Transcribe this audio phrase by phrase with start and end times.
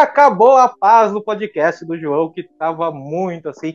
[0.00, 3.74] acabou a paz no podcast do João, que tava muito assim.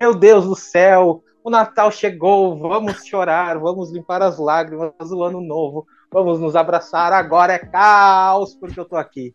[0.00, 5.40] Meu Deus do céu, o Natal chegou, vamos chorar, vamos limpar as lágrimas do ano
[5.40, 7.12] novo, vamos nos abraçar.
[7.12, 9.34] Agora é caos, porque eu tô aqui.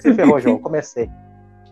[0.00, 1.08] Se ferrou, João, comecei.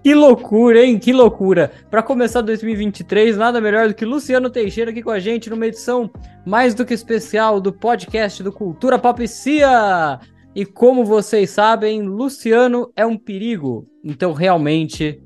[0.02, 0.98] Que loucura, hein?
[0.98, 1.72] Que loucura.
[1.90, 6.10] Para começar 2023, nada melhor do que Luciano Teixeira aqui com a gente numa edição
[6.46, 10.20] mais do que especial do podcast do Cultura Papicia.
[10.58, 13.86] E como vocês sabem, Luciano é um perigo.
[14.02, 15.22] Então, realmente,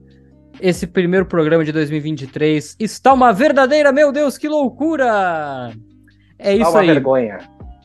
[0.61, 5.73] esse primeiro programa de 2023 está uma verdadeira, meu Deus, que loucura!
[6.39, 6.87] É isso aí.
[6.87, 7.39] vergonha.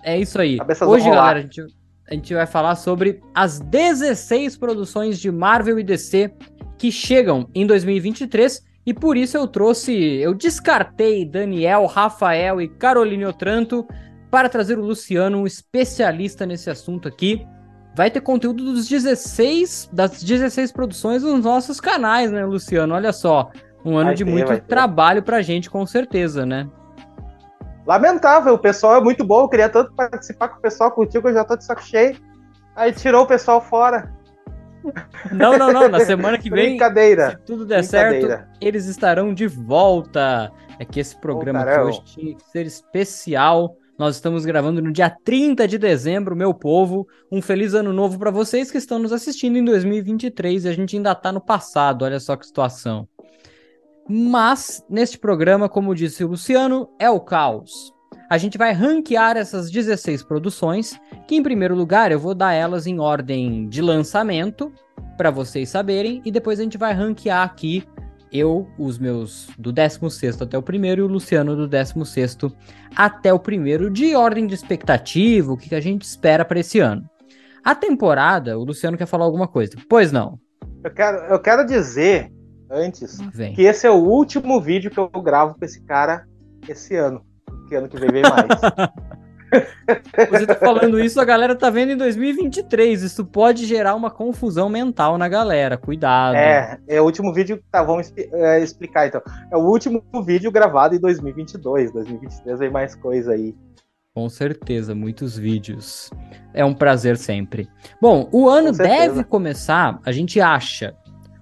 [0.04, 0.58] É isso aí.
[0.86, 1.62] Hoje, galera, a gente,
[2.10, 6.30] a gente vai falar sobre as 16 produções de Marvel e DC
[6.78, 13.26] que chegam em 2023 e por isso eu trouxe, eu descartei Daniel, Rafael e Caroline
[13.26, 13.88] Otranto
[14.30, 17.46] para trazer o Luciano, um especialista nesse assunto aqui.
[17.96, 22.94] Vai ter conteúdo dos 16, das 16 produções nos nossos canais, né, Luciano?
[22.94, 23.50] Olha só,
[23.84, 26.70] um ano vai de ter, muito trabalho pra gente, com certeza, né?
[27.88, 31.34] Lamentável, o pessoal é muito bom, eu queria tanto participar com o pessoal contigo, eu
[31.34, 32.18] já tô de saco cheio.
[32.76, 34.14] Aí tirou o pessoal fora.
[35.32, 35.90] Não, não, não.
[35.90, 40.52] Na semana que vem, se tudo der certo, eles estarão de volta.
[40.80, 43.76] É que esse programa de hoje tinha que ser especial.
[43.98, 47.08] Nós estamos gravando no dia 30 de dezembro, meu povo.
[47.32, 50.96] Um feliz ano novo para vocês que estão nos assistindo em 2023 e a gente
[50.96, 52.06] ainda tá no passado.
[52.06, 53.08] Olha só que situação.
[54.08, 57.98] Mas, neste programa, como disse o Luciano, é o caos
[58.30, 62.86] a gente vai ranquear essas 16 produções, que em primeiro lugar eu vou dar elas
[62.86, 64.72] em ordem de lançamento,
[65.18, 67.84] para vocês saberem, e depois a gente vai ranquear aqui
[68.32, 72.38] eu, os meus do 16 até o primeiro, e o Luciano do 16
[72.96, 77.08] até o primeiro, de ordem de expectativa, o que a gente espera para esse ano.
[77.64, 79.74] A temporada, o Luciano quer falar alguma coisa.
[79.90, 80.40] Pois não.
[80.84, 82.32] Eu quero, eu quero dizer,
[82.72, 83.54] antes, Vem.
[83.54, 86.26] que esse é o último vídeo que eu gravo com esse cara
[86.68, 87.26] esse ano
[87.68, 88.48] que ano que vem vem mais.
[90.30, 93.04] Você tá falando isso, a galera tá vendo em 2023.
[93.04, 95.78] Isso pode gerar uma confusão mental na galera.
[95.78, 96.36] Cuidado.
[96.36, 97.62] É, é o último vídeo.
[97.72, 99.22] Tá, vamos é, explicar então.
[99.52, 101.92] É o último vídeo gravado em 2022.
[101.92, 103.56] 2023 vem mais coisa aí.
[104.14, 106.10] Com certeza, muitos vídeos.
[106.54, 107.70] É um prazer sempre.
[108.02, 110.96] Bom, o ano deve começar, a gente acha,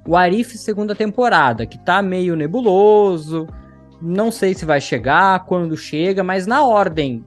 [0.05, 3.47] o Arif segunda temporada, que tá meio nebuloso
[4.01, 7.23] não sei se vai chegar, quando chega, mas na ordem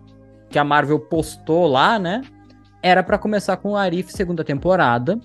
[0.48, 2.22] que a Marvel postou lá, né?
[2.82, 5.18] Era para começar com o Arif segunda temporada,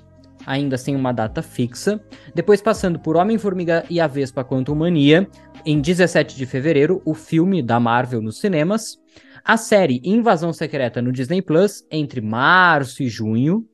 [0.46, 2.04] ainda sem uma data fixa.
[2.34, 5.28] Depois passando por Homem-Formiga e a Vespa Quantum Mania,
[5.66, 8.98] em 17 de fevereiro, o filme da Marvel nos cinemas.
[9.46, 13.66] A série Invasão Secreta no Disney Plus, entre março e junho.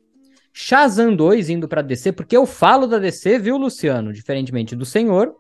[0.51, 4.11] Shazam 2 indo para DC, porque eu falo da DC, viu, Luciano?
[4.11, 5.33] Diferentemente do senhor.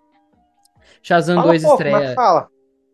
[1.01, 2.13] Shazam fala 2 pouco, estreia.
[2.13, 2.47] fala.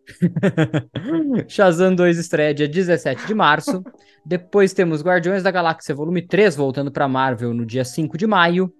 [1.48, 3.82] Shazam 2 estreia dia 17 de março.
[4.24, 8.72] Depois temos Guardiões da Galáxia Volume 3 voltando para Marvel no dia 5 de maio.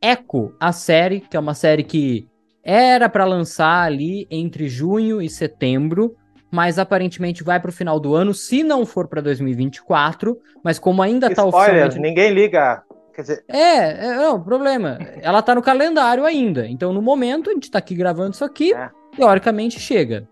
[0.00, 2.28] Echo, a série, que é uma série que
[2.62, 6.14] era para lançar ali entre junho e setembro,
[6.50, 11.02] mas aparentemente vai para o final do ano, se não for para 2024, mas como
[11.02, 12.82] ainda está oficialmente ninguém liga
[13.18, 13.44] Quer dizer...
[13.48, 14.96] É, é, não, problema.
[15.20, 16.68] Ela tá no calendário ainda.
[16.68, 18.90] Então, no momento, a gente tá aqui gravando isso aqui, é.
[19.16, 20.28] teoricamente chega.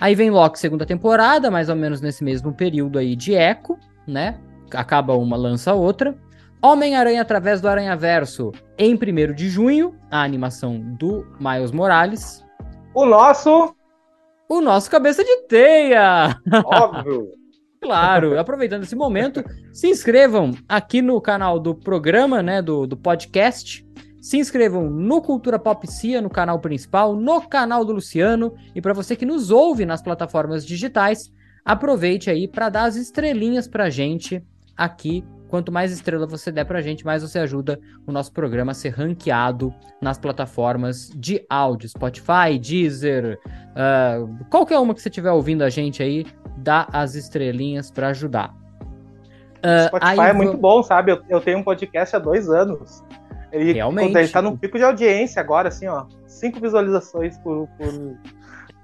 [0.00, 4.40] Aí vem Loki segunda temporada, mais ou menos nesse mesmo período aí de Echo, né?
[4.72, 6.16] Acaba uma, lança outra.
[6.62, 12.42] Homem-Aranha através do Aranha-Verso em 1 de junho, a animação do Miles Morales.
[12.94, 13.74] O nosso.
[14.48, 16.34] O nosso cabeça de teia!
[16.64, 17.28] Óbvio!
[17.82, 23.82] Claro, aproveitando esse momento, se inscrevam aqui no canal do programa, né, do, do podcast.
[24.20, 28.54] Se inscrevam no Cultura Pop Cia, no canal principal, no canal do Luciano.
[28.74, 31.32] E para você que nos ouve nas plataformas digitais,
[31.64, 34.44] aproveite aí para dar as estrelinhas pra gente
[34.76, 35.24] aqui.
[35.48, 38.90] Quanto mais estrela você der pra gente, mais você ajuda o nosso programa a ser
[38.90, 45.68] ranqueado nas plataformas de áudio, Spotify, Deezer, uh, qualquer uma que você estiver ouvindo a
[45.68, 46.24] gente aí,
[46.56, 48.54] dá as estrelinhas para ajudar.
[49.58, 51.12] Uh, Spotify é muito bom, sabe?
[51.12, 53.02] Eu, eu, tenho um podcast há dois anos.
[53.52, 54.16] Ele, Realmente.
[54.16, 56.06] Ele tá num pico de audiência agora, assim, ó.
[56.26, 57.68] Cinco visualizações por.
[57.76, 58.16] por...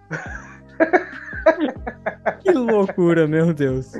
[2.41, 3.93] que loucura, meu Deus.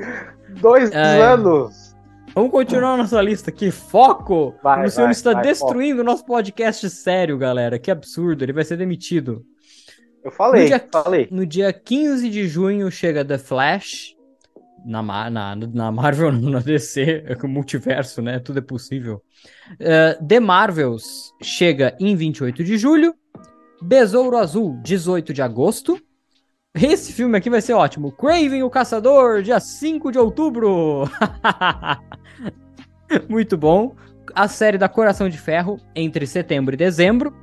[0.59, 1.21] Dois é...
[1.21, 1.95] anos.
[2.35, 3.71] Vamos continuar nossa lista aqui.
[3.71, 4.53] Foco!
[4.61, 7.79] Vai, o Luciano está vai, destruindo o nosso podcast sério, galera.
[7.79, 8.43] Que absurdo.
[8.43, 9.43] Ele vai ser demitido.
[10.23, 11.27] Eu falei, no dia, falei.
[11.31, 14.16] No dia 15 de junho chega The Flash.
[14.87, 18.39] Na, na, na Marvel, na DC, é o multiverso, né?
[18.39, 19.21] Tudo é possível.
[19.73, 23.13] Uh, The Marvels chega em 28 de julho.
[23.81, 26.01] Besouro Azul, 18 de agosto.
[26.73, 28.11] Esse filme aqui vai ser ótimo.
[28.11, 31.03] Craven o Caçador, dia 5 de outubro.
[33.29, 33.95] Muito bom.
[34.33, 37.35] A série da Coração de Ferro, entre setembro e dezembro.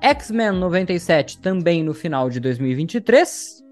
[0.00, 3.62] X-Men 97, também no final de 2023.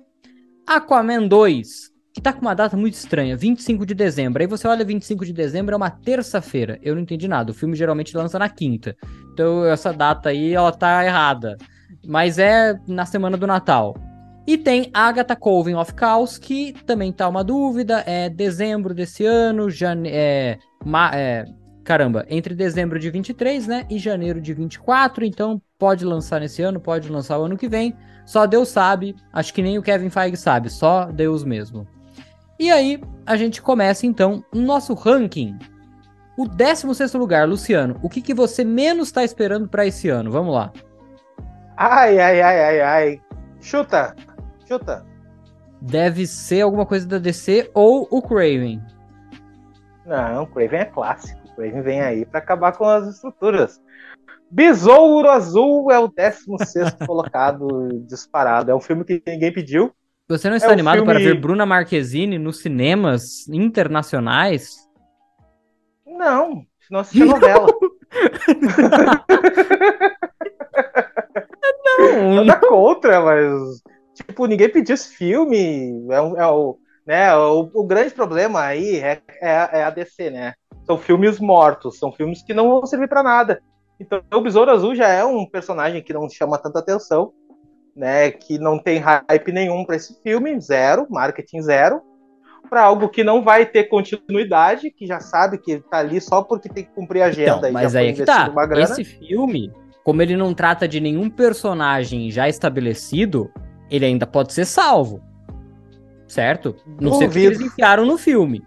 [0.66, 4.42] Aquaman 2, que tá com uma data muito estranha, 25 de dezembro.
[4.42, 6.78] Aí você olha 25 de dezembro, é uma terça-feira.
[6.82, 7.50] Eu não entendi nada.
[7.50, 8.94] O filme geralmente lança na quinta.
[9.32, 11.56] Então essa data aí, ela tá errada.
[12.06, 13.96] Mas é na semana do Natal.
[14.46, 18.02] E tem Agatha Colvin of Chaos, que também tá uma dúvida.
[18.06, 20.08] É dezembro desse ano, jane...
[20.10, 21.10] é, ma...
[21.14, 21.44] é,
[21.84, 26.80] caramba, entre dezembro de 23, né, e janeiro de 24, então pode lançar nesse ano,
[26.80, 27.94] pode lançar o ano que vem.
[28.24, 31.86] Só Deus sabe, acho que nem o Kevin Feige sabe, só Deus mesmo.
[32.58, 35.58] E aí, a gente começa então o nosso ranking.
[36.36, 40.30] O 16 lugar, Luciano, o que, que você menos está esperando para esse ano?
[40.30, 40.72] Vamos lá.
[41.76, 43.20] Ai, ai, ai, ai, ai.
[43.60, 44.14] Chuta,
[44.66, 45.04] chuta.
[45.80, 48.80] Deve ser alguma coisa da DC ou o Craven.
[50.06, 51.40] Não, o Craven é clássico.
[51.48, 53.80] O Craven vem aí para acabar com as estruturas.
[54.50, 58.70] Besouro Azul é o 16 colocado disparado.
[58.70, 59.92] É um filme que ninguém pediu.
[60.32, 61.12] Você não está é animado filme...
[61.12, 64.88] para ver Bruna Marquezine nos cinemas internacionais?
[66.06, 67.66] Não, não assisti a novela.
[71.84, 73.82] não, Nada contra, mas
[74.14, 76.08] tipo, ninguém pediu esse filme.
[76.10, 80.54] É, é o, né, o, o, grande problema aí é, é, é a DC, né?
[80.86, 83.60] São filmes mortos, são filmes que não vão servir para nada.
[84.00, 87.32] Então, o Besouro Azul já é um personagem que não chama tanta atenção,
[87.96, 88.30] né?
[88.30, 92.02] Que não tem hype nenhum para esse filme, zero, marketing zero,
[92.68, 96.68] para algo que não vai ter continuidade, que já sabe que tá ali só porque
[96.68, 97.68] tem que cumprir a agenda.
[97.68, 98.52] Então, mas aí é que tá.
[98.78, 99.70] Esse filme,
[100.04, 103.50] como ele não trata de nenhum personagem já estabelecido,
[103.90, 105.20] ele ainda pode ser salvo.
[106.26, 106.74] Certo?
[106.98, 107.18] Não Duvido.
[107.18, 108.62] sei o que eles enfiaram no filme.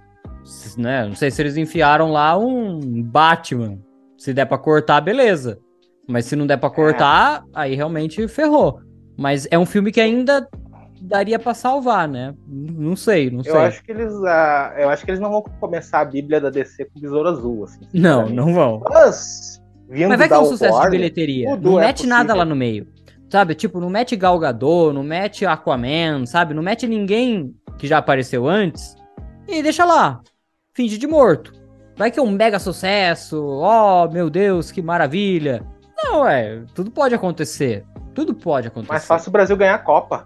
[0.77, 1.05] Né?
[1.05, 3.79] Não sei se eles enfiaram lá um Batman.
[4.17, 5.59] Se der pra cortar, beleza.
[6.07, 7.41] Mas se não der pra cortar, é.
[7.53, 8.79] aí realmente ferrou.
[9.17, 10.47] Mas é um filme que ainda
[11.01, 12.33] daria para salvar, né?
[12.47, 13.51] Não sei, não sei.
[13.51, 16.49] Eu acho que eles, uh, eu acho que eles não vão começar a Bíblia da
[16.49, 17.81] DC com Besouro Azul, assim.
[17.93, 18.81] Não, não vão.
[18.89, 21.57] Mas, Mas vai que é um sucesso Warner, de bilheteria.
[21.57, 22.17] Não é mete possível.
[22.17, 22.87] nada lá no meio.
[23.29, 26.53] Sabe, tipo, não mete Galgador, não mete Aquaman, sabe?
[26.53, 28.95] Não mete ninguém que já apareceu antes
[29.47, 30.21] e deixa lá.
[30.73, 31.53] Finge de morto.
[31.97, 33.41] Vai que é um mega sucesso.
[33.41, 35.65] Oh, meu Deus, que maravilha.
[35.97, 37.85] Não, é, tudo pode acontecer.
[38.15, 38.91] Tudo pode acontecer.
[38.91, 40.25] Mais fácil o Brasil ganhar a Copa.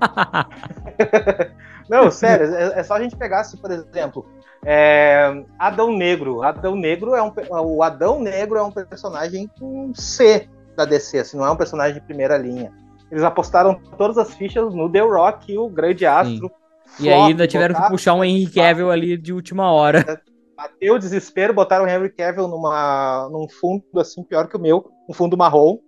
[1.90, 4.26] Não, sério, é, é, só a gente pegar, assim, por exemplo,
[4.64, 6.42] é, Adão Negro.
[6.42, 11.36] Adão Negro é um, o Adão Negro é um personagem com C da DC, assim,
[11.36, 12.72] não é um personagem de primeira linha.
[13.10, 16.50] Eles apostaram todas as fichas no The Rock, o grande astro.
[16.84, 17.04] Sim.
[17.04, 20.04] E aí ainda tiveram que puxar um Henry Cavill ali de última hora.
[20.06, 20.18] É,
[20.56, 24.90] bateu o desespero, botaram o Henry Cavill numa, num fundo assim, pior que o meu,
[25.08, 25.78] um fundo marrom,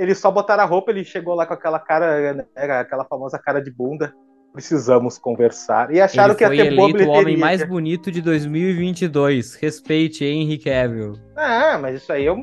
[0.00, 3.60] eles só botaram a roupa, ele chegou lá com aquela cara, né, aquela famosa cara
[3.60, 4.14] de bunda.
[4.50, 5.94] Precisamos conversar.
[5.94, 7.12] E acharam ele que ia ter boa bilheteria.
[7.12, 9.56] o homem mais bonito de 2022.
[9.56, 11.12] Respeite, Henry Cavill.
[11.36, 12.36] É, mas isso aí eu,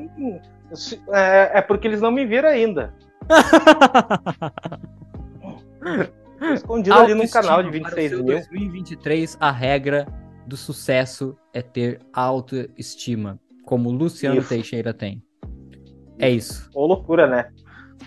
[1.12, 2.94] é, é porque eles não me viram ainda.
[6.54, 8.24] Escondido ali no canal de 26 mil.
[8.24, 10.06] 2023, a regra
[10.46, 14.48] do sucesso é ter autoestima, como Luciano isso.
[14.48, 15.22] Teixeira tem.
[16.18, 16.68] É isso.
[16.74, 17.48] Ou loucura, né?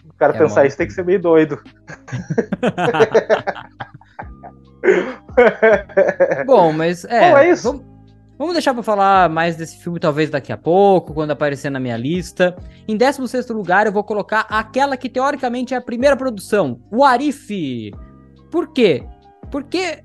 [0.09, 1.61] O cara é pensar isso tem que ser meio doido.
[6.45, 7.31] Bom, mas é.
[7.31, 7.71] Bom, é isso.
[7.71, 7.85] Vamos,
[8.37, 11.97] vamos deixar para falar mais desse filme, talvez daqui a pouco, quando aparecer na minha
[11.97, 12.55] lista.
[12.87, 17.91] Em 16 lugar, eu vou colocar aquela que teoricamente é a primeira produção, o Arif.
[18.49, 19.03] Por quê?
[19.49, 20.03] Porque,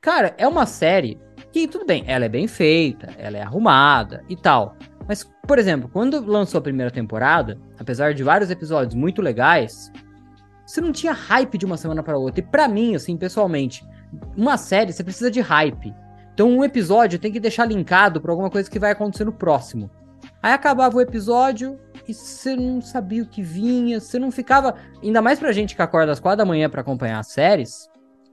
[0.00, 1.18] cara, é uma série
[1.52, 4.76] que, tudo bem, ela é bem feita, ela é arrumada e tal.
[5.08, 9.92] Mas, por exemplo, quando lançou a primeira temporada, apesar de vários episódios muito legais,
[10.66, 12.40] você não tinha hype de uma semana para outra.
[12.40, 13.86] E para mim, assim, pessoalmente,
[14.36, 15.94] uma série você precisa de hype.
[16.34, 19.90] Então, um episódio tem que deixar linkado para alguma coisa que vai acontecer no próximo.
[20.42, 24.74] Aí acabava o episódio e você não sabia o que vinha, você não ficava.
[25.02, 27.88] Ainda mais pra gente que acorda às quatro da manhã para acompanhar as séries,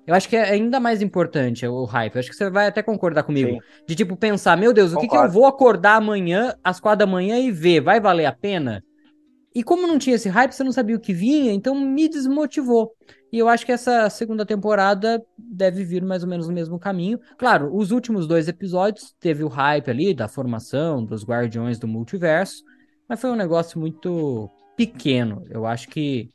[0.06, 2.16] eu acho que é ainda mais importante o hype.
[2.16, 3.52] Eu acho que você vai até concordar comigo.
[3.52, 3.60] Sim.
[3.88, 5.06] De tipo pensar, meu Deus, Concordo.
[5.06, 7.80] o que, que eu vou acordar amanhã às quatro da manhã e ver?
[7.80, 8.84] Vai valer a pena?
[9.56, 12.92] E como não tinha esse hype, você não sabia o que vinha, então me desmotivou.
[13.32, 17.20] E eu acho que essa segunda temporada deve vir mais ou menos no mesmo caminho.
[17.38, 22.64] Claro, os últimos dois episódios teve o hype ali da formação dos Guardiões do Multiverso,
[23.08, 25.44] mas foi um negócio muito pequeno.
[25.50, 26.30] Eu acho que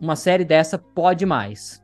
[0.00, 1.81] uma série dessa pode mais.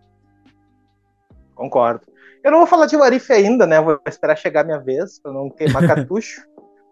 [1.58, 2.06] Concordo.
[2.44, 3.80] Eu não vou falar de Warif ainda, né?
[3.80, 6.40] Vou esperar chegar a minha vez, para não queimar cartucho.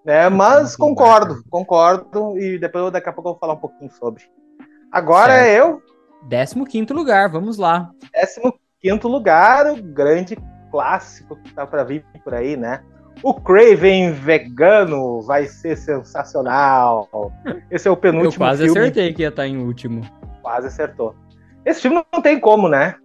[0.04, 0.28] né?
[0.28, 2.36] Mas concordo, concordo.
[2.36, 4.24] E depois daqui a pouco eu vou falar um pouquinho sobre.
[4.90, 5.46] Agora certo.
[5.46, 5.82] é eu.
[6.66, 7.90] 15 lugar, vamos lá.
[8.82, 10.36] 15 lugar, o grande
[10.72, 12.82] clássico que tá para vir por aí, né?
[13.22, 17.08] O Craven vegano vai ser sensacional.
[17.70, 18.80] Esse é o penúltimo Eu quase filme.
[18.80, 20.02] acertei que ia estar tá em último.
[20.42, 21.14] Quase acertou.
[21.64, 22.96] Esse filme não tem como, né?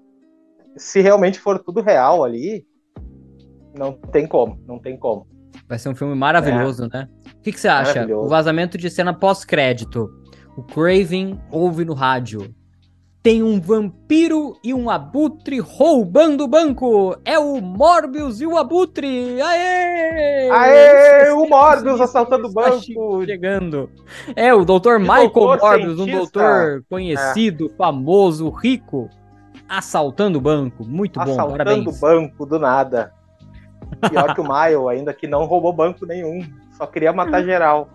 [0.77, 2.65] Se realmente for tudo real ali,
[3.77, 5.27] não tem como, não tem como.
[5.67, 6.97] Vai ser um filme maravilhoso, é.
[6.97, 7.09] né?
[7.35, 8.05] O que, que você acha?
[8.15, 10.09] O vazamento de cena pós-crédito.
[10.57, 12.53] O Craven ouve no rádio
[13.23, 17.15] tem um vampiro e um abutre roubando o banco.
[17.23, 19.39] É o Morbius e o abutre.
[19.39, 20.49] Aê!
[20.49, 21.31] Aê!
[21.31, 23.25] O Morbius assaltando o banco.
[23.25, 23.89] Chegando.
[24.35, 24.97] É, o Dr.
[24.99, 26.03] Michael doutor Morbius, cientista.
[26.03, 27.77] um doutor conhecido, é.
[27.77, 29.07] famoso, rico,
[29.71, 30.83] assaltando o banco.
[30.85, 31.87] Muito bom, assaltando parabéns.
[31.87, 33.13] Assaltando o banco do nada.
[34.09, 36.41] Pior que o Michael, ainda que não roubou banco nenhum.
[36.77, 37.89] Só queria matar geral.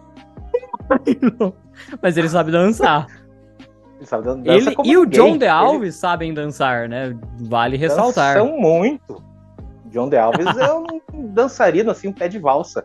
[2.00, 3.06] Mas ele sabe dançar.
[4.44, 5.92] Ele, ele e o John De Alves ele...
[5.92, 7.16] sabem dançar, né?
[7.40, 8.36] Vale ressaltar.
[8.36, 9.22] Dançam muito.
[9.86, 10.86] John De Alves é um
[11.32, 12.84] dançarino, assim, um pé de valsa.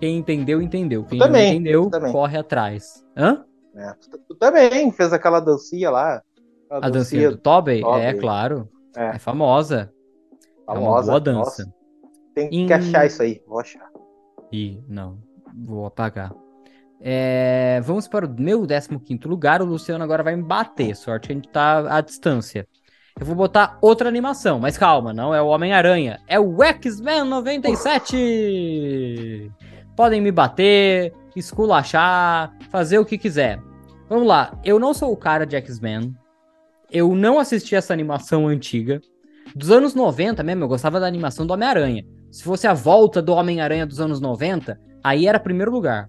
[0.00, 1.04] Quem entendeu, entendeu.
[1.04, 3.04] Quem não entendeu, corre atrás.
[3.16, 3.44] Hã?
[3.74, 6.22] É, tu, tu, também fez aquela dancinha lá.
[6.70, 7.82] A dancinha, dancinha do Tobey?
[8.00, 8.68] É, claro.
[8.96, 9.92] É, é famosa.
[10.66, 10.68] Famosa.
[10.68, 11.38] É uma boa dança.
[11.38, 11.74] Nossa.
[12.34, 13.40] Tem que achar isso aí.
[13.46, 13.88] Vou achar.
[14.52, 15.18] Ih, não.
[15.64, 16.34] Vou apagar.
[17.00, 19.62] É, vamos para o meu 15 lugar.
[19.62, 20.94] O Luciano agora vai me bater.
[20.96, 22.66] Sorte a gente tá à distância.
[23.18, 29.50] Eu vou botar outra animação, mas calma, não é o Homem-Aranha, é o X-Men 97!
[29.96, 33.58] Podem me bater, esculachar, fazer o que quiser.
[34.06, 36.14] Vamos lá, eu não sou o cara de X-Men.
[36.90, 39.00] Eu não assisti essa animação antiga.
[39.54, 42.04] Dos anos 90 mesmo, eu gostava da animação do Homem-Aranha.
[42.30, 46.08] Se fosse a volta do Homem-Aranha dos anos 90, aí era primeiro lugar.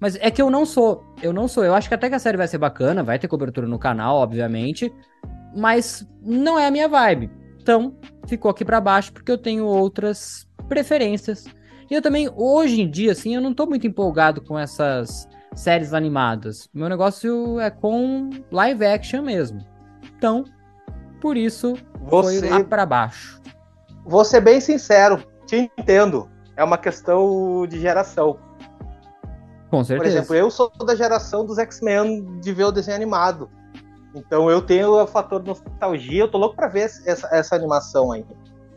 [0.00, 1.04] Mas é que eu não sou.
[1.22, 1.64] Eu não sou.
[1.64, 4.16] Eu acho que até que a série vai ser bacana, vai ter cobertura no canal,
[4.16, 4.92] obviamente.
[5.54, 7.30] Mas não é a minha vibe.
[7.60, 7.94] Então,
[8.26, 11.44] ficou aqui para baixo porque eu tenho outras preferências.
[11.90, 15.92] E eu também, hoje em dia, assim, eu não tô muito empolgado com essas séries
[15.92, 16.68] animadas.
[16.72, 19.69] Meu negócio é com live action mesmo.
[20.20, 20.44] Então,
[21.18, 22.40] por isso, Você...
[22.40, 23.40] foi lá pra baixo.
[24.04, 26.28] Vou ser bem sincero, te entendo.
[26.54, 28.36] É uma questão de geração.
[29.70, 29.96] Com certeza.
[29.96, 33.48] Por exemplo, eu sou da geração dos X-Men de ver o desenho animado.
[34.14, 38.22] Então eu tenho o fator nostalgia, eu tô louco pra ver essa, essa animação aí.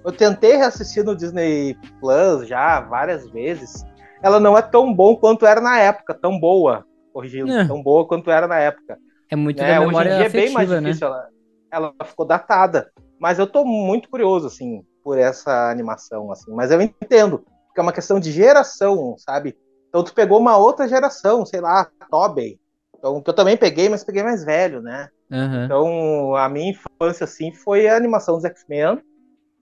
[0.05, 3.85] Eu tentei reassistir no Disney Plus já várias vezes.
[4.21, 7.67] Ela não é tão bom quanto era na época, tão boa, corrigindo, é.
[7.67, 8.97] tão boa quanto era na época.
[9.29, 9.73] É muito né?
[9.73, 10.79] da memória Hoje em dia é bem mais né?
[10.79, 11.15] difícil, né?
[11.15, 11.33] ela,
[11.74, 12.92] ela ficou datada.
[13.20, 16.53] Mas eu tô muito curioso, assim, por essa animação, assim.
[16.53, 19.58] Mas eu entendo, porque é uma questão de geração, sabe?
[19.89, 22.60] Então tu pegou uma outra geração, sei lá, Tobey.
[22.98, 25.10] Então, que eu também peguei, mas peguei mais velho, né?
[25.30, 25.65] Uhum.
[25.65, 29.01] Então, a minha infância, assim, foi a animação dos X-Men,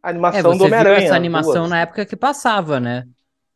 [0.04, 1.06] a animação é, do Homem-Aranha.
[1.06, 1.70] essa animação duas.
[1.70, 3.06] na época que passava, né?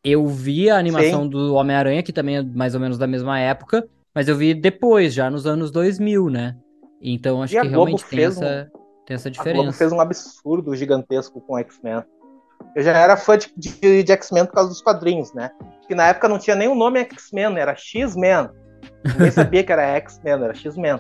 [0.04, 1.30] Eu vi a animação Sim.
[1.30, 5.14] do Homem-Aranha, que também é mais ou menos da mesma época, mas eu vi depois,
[5.14, 6.56] já nos anos 2000, né?
[7.02, 9.06] Então, acho e que realmente tem essa, um...
[9.06, 9.60] tem essa diferença.
[9.60, 12.04] A Globo fez um absurdo gigantesco com X-Men.
[12.76, 15.52] Eu já era fã de, de, de X-Men por causa dos quadrinhos, né?
[15.88, 18.50] Que na época não tinha nem o nome X-Men, era X-Men.
[19.04, 21.00] Ninguém sabia que era X-Men, era X-Men.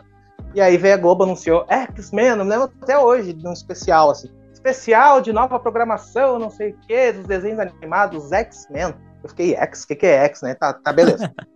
[0.54, 4.12] E aí veio a Globo anunciou X-Men, eu me lembro até hoje de um especial,
[4.12, 4.30] assim.
[4.54, 8.96] Especial de nova programação, não sei o quê, dos desenhos animados X-Men.
[9.22, 10.56] Eu fiquei X, o que, que é X, né?
[10.56, 11.32] Tá, tá beleza.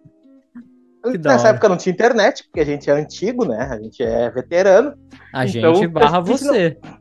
[1.23, 3.69] Nessa época não tinha internet, porque a gente é antigo, né?
[3.71, 4.93] A gente é veterano.
[5.33, 6.77] A então, gente barra você.
[6.83, 6.99] Não...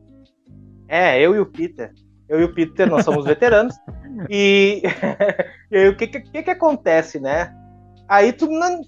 [0.89, 1.93] É, eu e o Peter
[2.29, 3.75] eu e o Peter, nós somos veteranos.
[4.29, 4.83] E,
[5.71, 7.55] e aí, o que, que, que acontece, né?
[8.09, 8.81] Aí tu não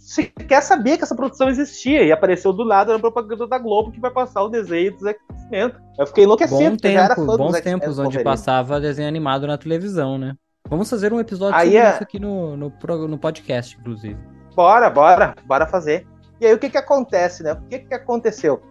[0.48, 4.00] quer saber que essa produção existia e apareceu do lado na propaganda da Globo que
[4.00, 5.72] vai passar o desenho dos X-Men.
[5.96, 9.56] Eu fiquei enlouquecido, Bom tempo, já era fã bons tempos onde passava desenho animado na
[9.56, 10.34] televisão, né?
[10.68, 11.90] Vamos fazer um episódio aí sobre é...
[11.90, 12.72] isso aqui no, no,
[13.06, 14.18] no podcast, inclusive.
[14.54, 16.06] Bora, bora, bora fazer.
[16.40, 17.52] E aí o que que acontece, né?
[17.52, 18.62] O que que aconteceu?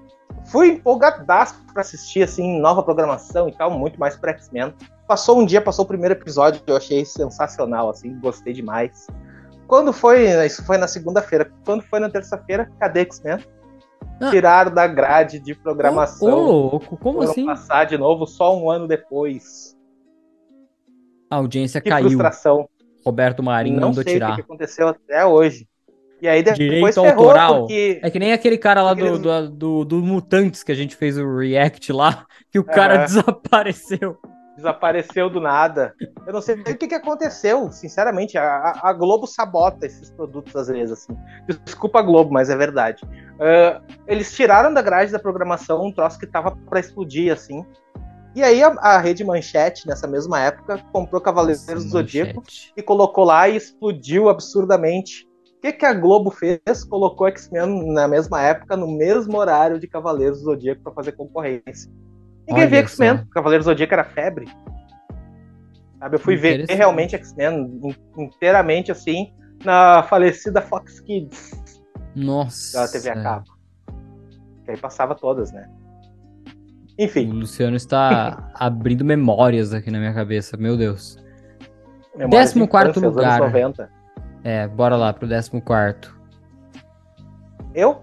[0.46, 4.74] fui empolgadaço para assistir, assim, nova programação e tal, muito mais para X-Men.
[5.08, 9.08] Passou um dia, passou o primeiro episódio, eu achei sensacional, assim, gostei demais.
[9.68, 13.40] quando foi, isso foi na segunda-feira, quando foi na terça-feira, cadê X-Men?
[14.20, 14.30] Ah.
[14.30, 16.30] Tiraram da grade de programação.
[16.30, 17.46] Ô, louco, como assim?
[17.46, 19.78] passar de novo só um ano depois.
[21.30, 22.08] A audiência que caiu.
[22.08, 22.68] frustração.
[23.06, 24.34] Roberto Marinho não mandou sei tirar.
[24.34, 25.68] O que aconteceu até hoje.
[26.22, 27.60] E aí depois Direito autoral.
[27.60, 28.00] Porque...
[28.04, 31.18] É que nem aquele cara lá do, do, do, do, Mutantes que a gente fez
[31.18, 33.06] o react lá, que o cara é.
[33.06, 34.18] desapareceu.
[34.56, 35.94] Desapareceu do nada.
[36.28, 38.38] Eu não sei o que, que aconteceu, sinceramente.
[38.38, 41.18] A, a, Globo sabota esses produtos às vezes, assim.
[41.64, 43.02] Desculpa a Globo, mas é verdade.
[43.06, 47.66] Uh, eles tiraram da grade da programação um troço que tava para explodir, assim.
[48.40, 52.42] E aí a, a, Rede Manchete, nessa mesma época, comprou Cavaleiros do Zodíaco
[52.78, 55.28] e colocou lá e explodiu absurdamente.
[55.58, 56.86] O que, que a Globo fez?
[56.86, 61.92] Colocou X-Men na mesma época, no mesmo horário de Cavaleiros do Zodíaco para fazer concorrência.
[62.48, 64.46] Ninguém vê X-Men, Cavaleiros do Zodíaco era febre.
[66.00, 67.82] Sabe, eu fui ver realmente X-Men
[68.18, 69.34] inteiramente assim
[69.66, 71.52] na falecida Fox Kids.
[72.16, 72.80] Nossa.
[72.80, 73.52] Da TV a cabo.
[74.64, 75.70] Que aí passava todas, né?
[77.00, 77.30] Enfim.
[77.32, 81.18] O Luciano está abrindo memórias aqui na minha cabeça, meu Deus.
[82.14, 83.40] Memórias 14 de lugar.
[83.40, 83.90] 90.
[84.44, 86.14] É, bora lá pro 14.
[87.74, 88.02] Eu?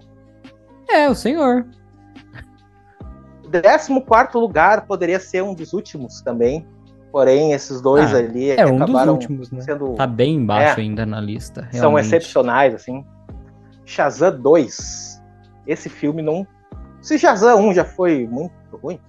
[0.89, 1.67] É, o senhor.
[3.51, 3.93] 14
[4.35, 6.67] lugar poderia ser um dos últimos também.
[7.11, 9.61] Porém, esses dois ah, ali é um dos últimos, né?
[9.61, 9.93] Sendo...
[9.93, 11.61] Tá bem embaixo é, ainda na lista.
[11.71, 11.79] Realmente.
[11.79, 13.05] São excepcionais, assim.
[13.85, 15.21] Shazam 2.
[15.67, 16.47] Esse filme não.
[17.07, 18.51] Se Shazam 1 já foi muito
[18.83, 18.99] ruim,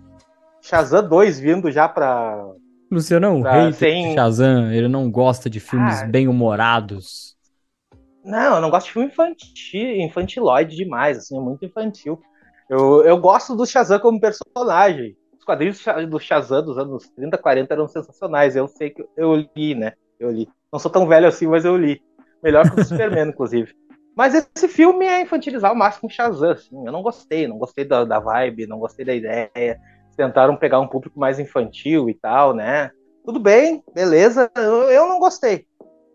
[0.62, 2.48] Shazam 2 vindo já pra
[2.88, 4.14] Luciano é um rei sem...
[4.14, 7.36] Shazam, ele não gosta de filmes ah, bem-humorados.
[8.24, 12.22] Não, eu não gosto de filme infantil, infantiloide demais, assim, é muito infantil.
[12.70, 15.16] Eu, eu gosto do Shazam como personagem.
[15.36, 18.54] Os quadrinhos do Shazam dos anos 30, 40 eram sensacionais.
[18.54, 19.94] Eu sei que eu li, né?
[20.20, 20.48] Eu li.
[20.72, 22.00] Não sou tão velho assim, mas eu li.
[22.44, 23.74] Melhor que o Superman, inclusive.
[24.18, 26.84] Mas esse filme é infantilizar o máximo Shazam, assim.
[26.84, 29.78] Eu não gostei, não gostei da, da vibe, não gostei da ideia
[30.18, 32.90] tentaram pegar um público mais infantil e tal, né?
[33.24, 35.64] Tudo bem, beleza, eu, eu não gostei.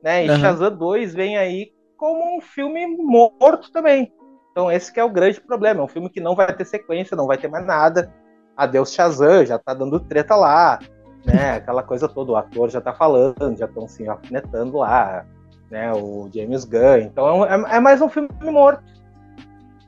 [0.03, 0.25] Né?
[0.25, 0.38] E uhum.
[0.39, 4.12] Shazam 2 vem aí como um filme morto também.
[4.51, 7.15] Então esse que é o grande problema, é um filme que não vai ter sequência,
[7.15, 8.13] não vai ter mais nada.
[8.57, 10.79] Adeus Shazam, já tá dando treta lá,
[11.25, 11.53] né?
[11.53, 15.25] Aquela coisa toda, o ator já tá falando, já estão se alfinetando lá,
[15.74, 15.92] né?
[15.92, 17.00] O James Gunn.
[17.00, 18.83] Então é, é mais um filme morto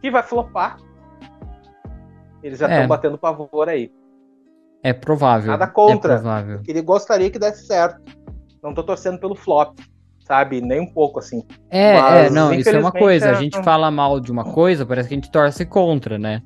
[0.02, 0.78] que vai flopar.
[2.42, 2.88] Eles já estão é.
[2.88, 3.92] batendo pavor aí.
[4.84, 5.52] É provável.
[5.52, 6.14] Nada contra.
[6.14, 6.62] É provável.
[6.68, 8.02] Ele gostaria que desse certo.
[8.64, 9.78] Não tô torcendo pelo flop,
[10.28, 10.60] sabe?
[10.60, 11.44] Nem um pouco, assim.
[11.70, 13.30] É, Mas, é não, isso é uma coisa.
[13.30, 16.42] A é gente fala mal de uma coisa, parece que a gente torce contra, né?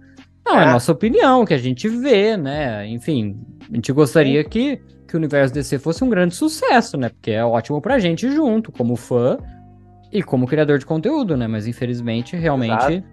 [0.49, 2.87] Não, é, é a nossa opinião, que a gente vê, né?
[2.87, 3.39] Enfim,
[3.71, 7.09] a gente gostaria que, que o universo DC fosse um grande sucesso, né?
[7.09, 9.37] Porque é ótimo pra gente junto, como fã
[10.11, 11.47] e como criador de conteúdo, né?
[11.47, 13.03] Mas infelizmente, realmente,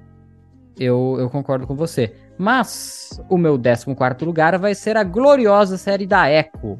[0.78, 2.14] eu, eu concordo com você.
[2.38, 6.78] Mas o meu 14 lugar vai ser a gloriosa série da Echo,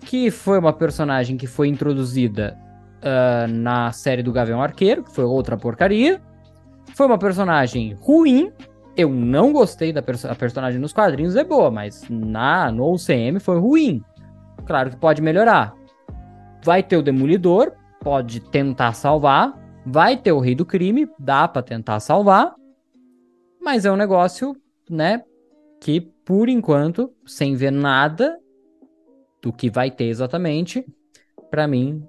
[0.00, 2.58] que foi uma personagem que foi introduzida
[2.98, 6.20] uh, na série do Gavião Arqueiro, que foi outra porcaria.
[6.94, 8.52] Foi uma personagem ruim.
[8.96, 13.58] Eu não gostei da perso personagem nos quadrinhos, é boa, mas na no UCM foi
[13.58, 14.02] ruim.
[14.66, 15.74] Claro que pode melhorar.
[16.64, 19.54] Vai ter o Demolidor, pode tentar salvar.
[19.84, 22.54] Vai ter o Rei do Crime, dá para tentar salvar.
[23.60, 24.56] Mas é um negócio
[24.88, 25.22] né?
[25.80, 28.38] Que por enquanto, sem ver nada
[29.42, 30.84] do que vai ter exatamente,
[31.50, 32.04] para mim,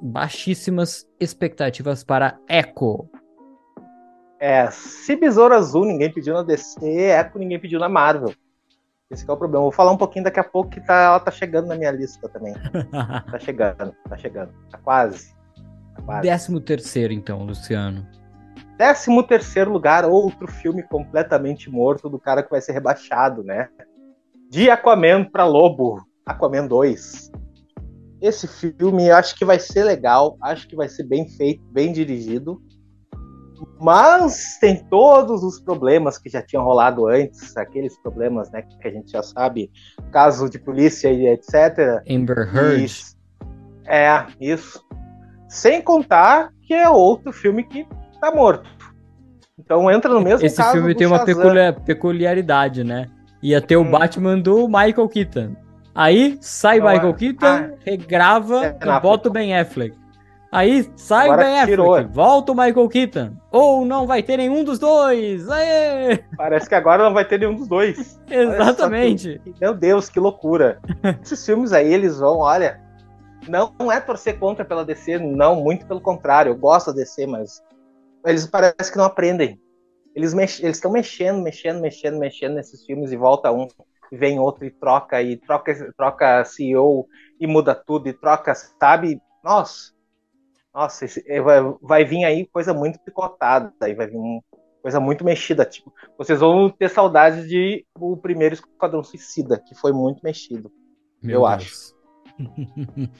[0.00, 3.08] baixíssimas expectativas para Echo.
[4.42, 8.34] É, se Besouro Azul ninguém pediu na DC, Echo ninguém pediu na Marvel.
[9.08, 9.62] Esse é o problema.
[9.62, 12.28] Vou falar um pouquinho daqui a pouco que tá, ela tá chegando na minha lista
[12.28, 12.52] também.
[12.90, 14.52] tá chegando, tá chegando.
[14.68, 15.32] Tá quase.
[15.94, 16.22] Tá quase.
[16.22, 18.04] Décimo terceiro, então, Luciano.
[18.78, 23.68] 13 terceiro lugar, outro filme completamente morto do cara que vai ser rebaixado, né?
[24.50, 27.30] De Aquaman para Lobo, Aquaman 2.
[28.20, 32.60] Esse filme acho que vai ser legal, acho que vai ser bem feito, bem dirigido,
[33.80, 38.90] mas tem todos os problemas que já tinham rolado antes, aqueles problemas, né, que a
[38.90, 39.70] gente já sabe,
[40.10, 42.02] caso de polícia e etc.
[42.08, 42.84] Amber Heard.
[42.84, 43.16] Isso.
[43.86, 44.84] É, isso.
[45.48, 47.86] Sem contar que é outro filme que
[48.20, 48.68] tá morto.
[49.58, 53.06] Então entra no mesmo Esse filme tem uma peculiar, peculiaridade, né?
[53.42, 53.82] Ia ter hum.
[53.82, 55.56] o Batman do Michael Keaton.
[55.94, 60.01] Aí sai o Michael Keaton, ah, regrava é e bota o Ben Affleck.
[60.52, 61.94] Aí sai Agora o Ben tirou.
[61.94, 63.36] Affleck, volta o Michael Keaton.
[63.50, 65.48] Ou não vai ter nenhum dos dois.
[65.48, 66.18] Aê!
[66.36, 68.20] Parece que agora não vai ter nenhum dos dois.
[68.28, 69.40] Exatamente.
[69.42, 70.78] Que, meu Deus, que loucura.
[71.24, 72.78] Esses filmes aí, eles vão, olha,
[73.48, 76.50] não é torcer contra pela DC, não, muito pelo contrário.
[76.50, 77.62] Eu gosto da DC, mas
[78.26, 79.58] eles parece que não aprendem.
[80.14, 83.66] Eles estão mex mexendo, mexendo, mexendo, mexendo nesses filmes e volta um,
[84.12, 87.06] e vem outro e troca, e troca, troca CEO
[87.40, 89.18] e muda tudo, e troca, sabe?
[89.42, 89.91] Nossa,
[90.74, 91.40] nossa, é,
[91.82, 94.42] vai, vir aí coisa muito picotada, aí vai vir uma
[94.80, 95.64] coisa muito mexida.
[95.64, 100.72] Tipo, vocês vão ter saudades de o primeiro Esquadrão Suicida, que foi muito mexido.
[101.22, 101.52] Meu eu Deus.
[101.52, 101.94] acho.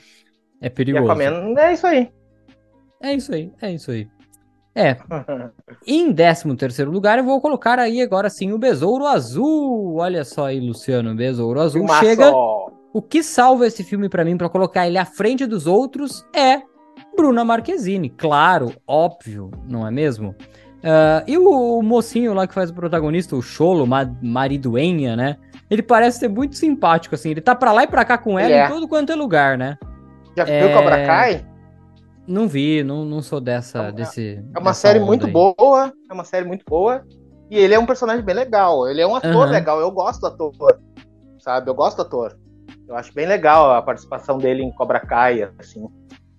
[0.60, 1.04] é perigoso.
[1.04, 2.12] Aquaman, é isso aí.
[3.02, 4.08] É isso aí, é isso aí.
[4.74, 4.96] É.
[5.86, 9.96] em 13 terceiro lugar, eu vou colocar aí agora sim o Besouro Azul.
[9.96, 12.32] Olha só aí, Luciano, Besouro Azul chega.
[12.94, 16.62] O que salva esse filme para mim para colocar ele à frente dos outros é
[17.14, 20.34] Bruna Marquezine, claro, óbvio, não é mesmo?
[20.82, 25.36] Uh, e o, o, mocinho lá que faz o protagonista, o Cholo, ma maridoenha, né?
[25.70, 27.30] Ele parece ser muito simpático, assim.
[27.30, 28.66] Ele tá pra lá e pra cá com ela é.
[28.66, 29.78] em todo quanto é lugar, né?
[30.36, 30.74] Já viu é...
[30.74, 31.46] Cobra Kai?
[32.26, 33.84] Não vi, não, não sou dessa.
[33.84, 35.32] É, desse, é uma série muito aí.
[35.32, 35.92] boa.
[36.10, 37.04] É uma série muito boa.
[37.50, 38.88] E ele é um personagem bem legal.
[38.88, 39.52] Ele é um ator uhum.
[39.52, 39.80] legal.
[39.80, 40.80] Eu gosto do ator.
[41.38, 41.68] Sabe?
[41.68, 42.36] Eu gosto do ator.
[42.88, 45.86] Eu acho bem legal a participação dele em Cobra Kai, assim.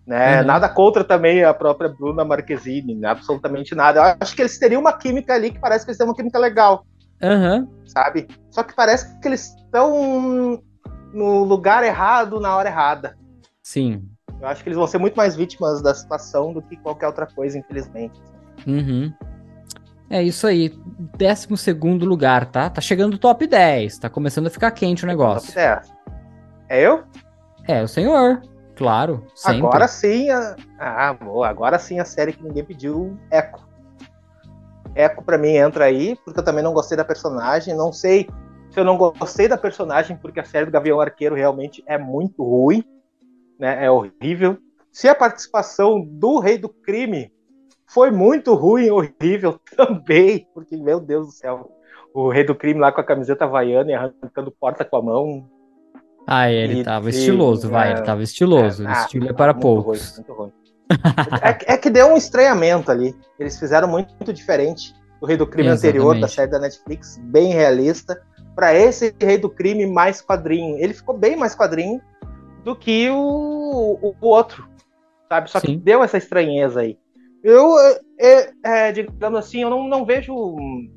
[0.06, 0.42] Né?
[0.42, 0.48] Uhum.
[0.48, 3.08] Nada contra também a própria Bruna Marquezine, né?
[3.08, 4.00] absolutamente nada.
[4.00, 6.38] Eu acho que eles teriam uma química ali que parece que eles têm uma química
[6.38, 6.86] legal.
[7.22, 7.68] Uhum.
[7.86, 8.28] Sabe?
[8.52, 10.62] Só que parece que eles estão
[11.14, 13.18] no lugar errado na hora errada.
[13.62, 14.04] Sim.
[14.42, 17.26] Eu acho que eles vão ser muito mais vítimas da situação do que qualquer outra
[17.26, 18.20] coisa, infelizmente.
[18.68, 19.14] Uhum.
[20.10, 20.70] É isso aí.
[21.18, 21.72] 12
[22.06, 22.70] lugar, tá?
[22.70, 24.00] Tá chegando o top 10.
[24.00, 25.48] Tá começando a ficar quente o negócio.
[25.48, 25.94] Top 10.
[26.68, 27.04] É eu?
[27.68, 28.42] É, o senhor.
[28.76, 29.26] Claro.
[29.36, 29.60] Sempre.
[29.60, 30.30] Agora sim.
[30.30, 30.56] A...
[30.80, 31.48] Ah, boa.
[31.48, 33.68] Agora sim a série que ninguém pediu, Echo.
[34.96, 37.76] Echo para mim entra aí, porque eu também não gostei da personagem.
[37.76, 38.28] Não sei
[38.70, 42.44] se eu não gostei da personagem, porque a série do Gavião Arqueiro realmente é muito
[42.44, 42.84] ruim,
[43.60, 43.86] né?
[43.86, 44.58] É horrível.
[44.92, 47.32] Se a participação do Rei do Crime
[47.86, 51.72] foi muito ruim, horrível também, porque, meu Deus do céu,
[52.14, 55.50] o Rei do Crime lá com a camiseta havaiana e arrancando porta com a mão.
[56.28, 58.84] Ah, ele e, tava estiloso, vai, é, ele tava estiloso.
[58.84, 60.18] É, ah, estilo é para poucos.
[60.18, 60.52] Ruim, muito ruim.
[61.42, 63.16] é, é, que deu um estranhamento ali.
[63.40, 67.52] Eles fizeram muito, muito diferente do Rei do Crime anterior, da série da Netflix, bem
[67.52, 68.22] realista,
[68.56, 70.78] para esse Rei do Crime mais quadrinho.
[70.78, 72.02] Ele ficou bem mais quadrinho
[72.64, 74.68] do que o, o, o outro,
[75.28, 75.50] sabe?
[75.50, 75.68] Só Sim.
[75.68, 76.98] que deu essa estranheza aí.
[77.44, 77.78] Eu,
[78.20, 80.34] é, é, digamos assim, eu não, não vejo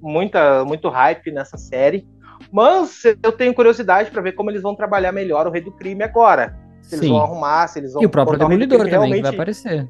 [0.01, 2.07] muita, muito hype nessa série,
[2.53, 6.03] mas eu tenho curiosidade para ver como eles vão trabalhar melhor o Rei do Crime
[6.03, 6.57] agora.
[6.83, 6.97] Se Sim.
[6.97, 8.03] eles vão arrumar, se eles vão.
[8.03, 9.23] E o próprio Demolidor também realmente...
[9.23, 9.87] vai aparecer.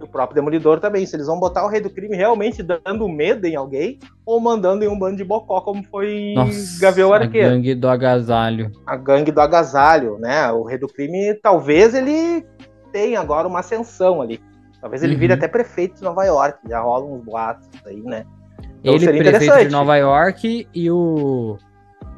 [0.00, 1.04] O próprio Demolidor também.
[1.04, 4.84] Se eles vão botar o Rei do Crime realmente dando medo em alguém ou mandando
[4.84, 7.48] em um bando de bocó, como foi Nossa, Gavião Arqueiro.
[7.48, 8.72] A gangue do agasalho.
[8.86, 10.50] A gangue do agasalho, né?
[10.52, 12.46] O Rei do Crime, talvez ele
[12.92, 14.40] tenha agora uma ascensão ali.
[14.80, 15.20] Talvez ele uhum.
[15.20, 16.58] vire até prefeito de Nova York.
[16.68, 18.24] Já rolam uns boatos aí, né?
[18.80, 21.58] Então, ele prefeito de Nova York e o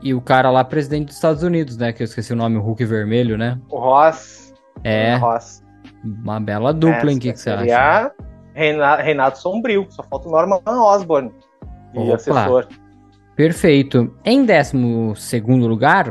[0.02, 1.92] e o cara lá, presidente dos Estados Unidos, né?
[1.92, 3.60] Que eu esqueci o nome, o Hulk Vermelho, né?
[3.68, 4.54] O Ross.
[4.82, 5.16] É.
[5.16, 5.62] O Ross.
[6.02, 7.18] Uma bela dupla, hein?
[7.18, 8.12] O que, que você acha?
[8.54, 9.86] Renato, Renato Sombrio.
[9.90, 11.30] Só falta o Norman Osborn.
[11.94, 12.66] E assessor.
[13.36, 14.14] Perfeito.
[14.24, 16.10] Em 12 lugar,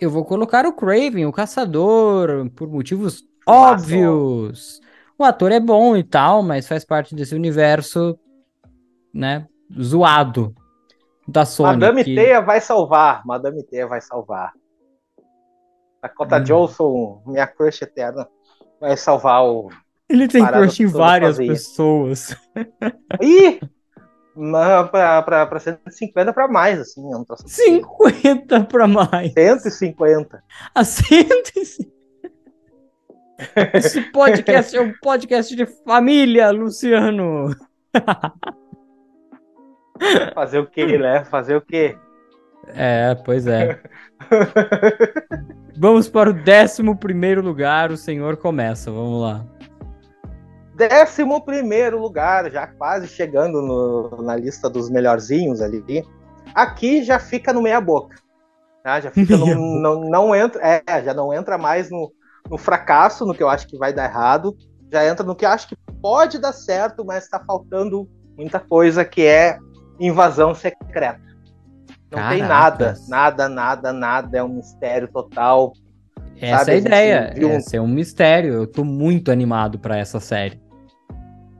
[0.00, 4.80] eu vou colocar o Craven, o caçador, por motivos óbvios.
[5.16, 8.18] O ator é bom e tal, mas faz parte desse universo,
[9.12, 9.46] né?
[9.80, 10.54] Zoado
[11.30, 11.72] da Sony.
[11.72, 12.14] Madame que...
[12.14, 13.22] Teia vai salvar.
[13.24, 14.52] Madame Teia vai salvar.
[16.02, 16.42] Dakota hum.
[16.42, 18.26] Johnson, minha crush eterna,
[18.80, 19.70] vai salvar o.
[20.08, 22.36] Ele tem crush em várias pessoas.
[23.20, 23.60] Ih!
[24.90, 27.04] Pra, pra, pra 150 pra mais, assim.
[27.04, 29.32] Eu não tô 50 pra mais.
[29.32, 30.42] 150.
[30.74, 31.90] A 150.
[33.74, 37.54] Esse podcast é um podcast de família, Luciano.
[40.34, 41.24] Fazer o que, né?
[41.24, 41.96] Fazer o quê?
[42.68, 43.80] É, pois é.
[45.76, 49.46] Vamos para o décimo primeiro lugar, o senhor começa, vamos lá.
[50.74, 56.04] Décimo primeiro lugar, já quase chegando no, na lista dos melhorzinhos ali.
[56.54, 58.16] Aqui já fica no meia boca.
[58.82, 59.00] Tá?
[59.00, 62.12] Já fica no, não, não entra, é, já não entra mais no,
[62.50, 64.54] no fracasso, no que eu acho que vai dar errado.
[64.92, 69.02] Já entra no que eu acho que pode dar certo, mas está faltando muita coisa
[69.02, 69.58] que é
[70.00, 71.20] invasão secreta.
[72.10, 72.38] Não Caracas.
[72.38, 74.38] tem nada, nada, nada, nada.
[74.38, 75.72] É um mistério total.
[76.40, 76.70] Essa sabe?
[76.70, 77.32] é a ideia.
[77.36, 77.50] Viu...
[77.50, 78.54] Esse é um mistério.
[78.54, 80.60] Eu tô muito animado para essa série.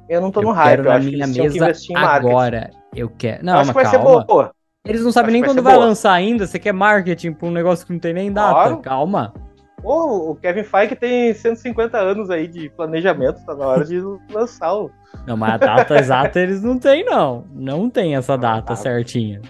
[0.09, 0.79] Eu não tô eu no hype.
[0.79, 2.71] Quero eu na minha mesa agora.
[2.95, 3.45] Eu quero.
[3.45, 4.21] Não, eu acho mas que vai calma.
[4.21, 4.55] ser boa.
[4.85, 6.47] Eles não sabem nem quando vai, vai lançar ainda.
[6.47, 8.53] Você quer marketing pra um negócio que não tem nem data.
[8.53, 8.79] Claro.
[8.79, 9.35] Calma.
[9.83, 14.75] Pô, o Kevin Feige tem 150 anos aí de planejamento, tá na hora de lançar
[14.75, 14.91] o.
[15.27, 17.45] Não, mas a data exata eles não têm, não.
[17.53, 18.77] Não tem essa data tá.
[18.77, 19.41] certinha.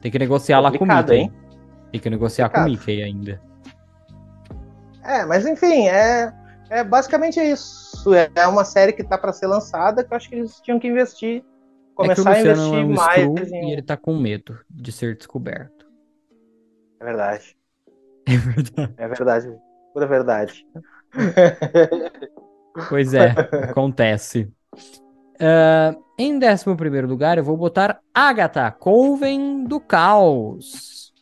[0.00, 1.14] Tem que negociar lá com o Mickey.
[1.14, 1.32] Hein?
[1.92, 2.64] Tem que negociar Complicado.
[2.64, 3.40] com o Mickey ainda.
[5.04, 6.32] É, mas enfim, é,
[6.70, 8.14] é basicamente isso.
[8.14, 10.86] É uma série que tá para ser lançada que eu acho que eles tinham que
[10.86, 11.44] investir.
[11.94, 13.52] Começar é que a investir é um mais.
[13.52, 13.68] Em...
[13.68, 15.88] E ele tá com medo de ser descoberto.
[17.00, 17.57] É verdade.
[18.28, 18.94] É verdade.
[18.98, 19.58] É verdade.
[19.94, 20.66] Pura verdade.
[22.88, 23.30] Pois é,
[23.70, 24.52] acontece.
[25.40, 26.64] Uh, em 11
[27.06, 31.12] lugar, eu vou botar Agatha, Coven do Caos.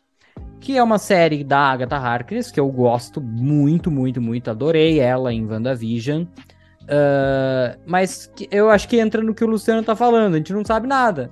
[0.61, 4.51] Que é uma série da Agatha Harkness que eu gosto muito, muito, muito.
[4.51, 6.25] Adorei ela em WandaVision.
[6.25, 10.35] Uh, mas eu acho que entra no que o Luciano tá falando.
[10.35, 11.31] A gente não sabe nada.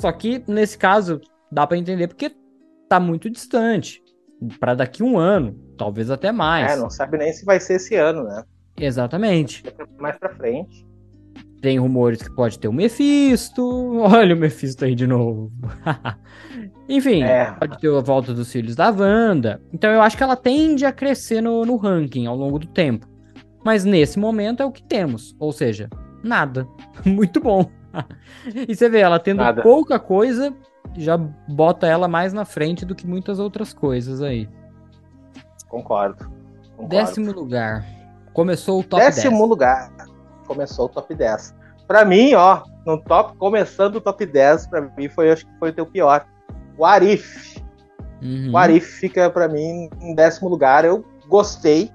[0.00, 2.32] Só que, nesse caso, dá para entender porque
[2.88, 4.02] tá muito distante
[4.58, 6.72] para daqui um ano, talvez até mais.
[6.72, 8.44] É, não sabe nem se vai ser esse ano, né?
[8.78, 9.62] Exatamente.
[9.98, 10.86] Mais para frente.
[11.60, 13.98] Tem rumores que pode ter o Mephisto.
[14.00, 15.52] Olha o Mephisto aí de novo.
[16.88, 17.52] Enfim, é.
[17.52, 19.60] pode ter a volta dos filhos da Wanda.
[19.72, 23.06] Então eu acho que ela tende a crescer no, no ranking ao longo do tempo.
[23.64, 25.36] Mas nesse momento é o que temos.
[25.38, 25.88] Ou seja,
[26.22, 26.66] nada.
[27.04, 27.70] Muito bom.
[28.66, 29.62] e você vê, ela tendo nada.
[29.62, 30.54] pouca coisa
[30.96, 34.48] já bota ela mais na frente do que muitas outras coisas aí.
[35.68, 36.30] Concordo.
[36.76, 36.88] concordo.
[36.88, 37.84] Décimo lugar.
[38.32, 39.24] Começou o top Décimo 10.
[39.24, 39.92] Décimo lugar.
[40.46, 41.54] Começou o top 10.
[41.86, 45.70] Pra mim, ó, no top, começando o top 10, pra mim foi, acho que foi
[45.70, 46.26] o teu pior.
[46.76, 47.60] O Arif.
[48.22, 48.52] Uhum.
[48.52, 50.84] O Arif fica pra mim em décimo lugar.
[50.84, 51.90] Eu gostei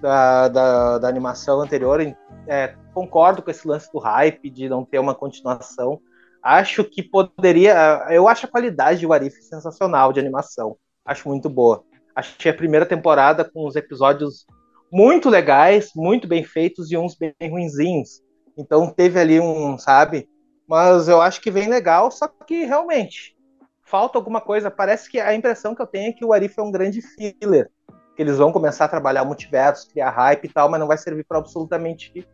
[0.00, 2.00] da, da, da animação anterior.
[2.46, 6.00] É, concordo com esse lance do hype de não ter uma continuação
[6.42, 8.06] Acho que poderia.
[8.10, 10.76] Eu acho a qualidade de Warif sensacional de animação.
[11.04, 11.84] Acho muito boa.
[12.14, 14.44] Achei a primeira temporada com os episódios
[14.92, 18.20] muito legais, muito bem feitos e uns bem ruinzinhos.
[18.58, 20.28] Então teve ali um, sabe?
[20.68, 23.36] Mas eu acho que vem legal, só que realmente
[23.82, 24.70] falta alguma coisa.
[24.70, 27.70] Parece que a impressão que eu tenho é que o Arif é um grande filler.
[28.16, 31.24] Que eles vão começar a trabalhar multiverso, criar hype e tal, mas não vai servir
[31.24, 32.26] para absolutamente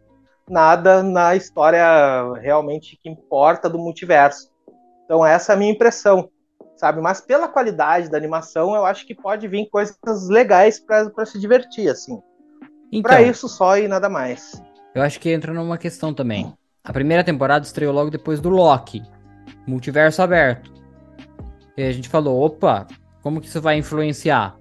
[0.49, 1.85] nada na história
[2.41, 4.51] realmente que importa do multiverso.
[5.05, 6.29] Então essa é a minha impressão,
[6.77, 7.01] sabe?
[7.01, 11.89] Mas pela qualidade da animação, eu acho que pode vir coisas legais para se divertir,
[11.89, 12.21] assim.
[12.93, 14.63] Então, para isso só e nada mais.
[14.95, 16.53] Eu acho que entra numa questão também.
[16.83, 19.03] A primeira temporada estreou logo depois do Loki,
[19.67, 20.73] multiverso aberto.
[21.77, 22.87] E a gente falou, opa,
[23.23, 24.57] como que isso vai influenciar?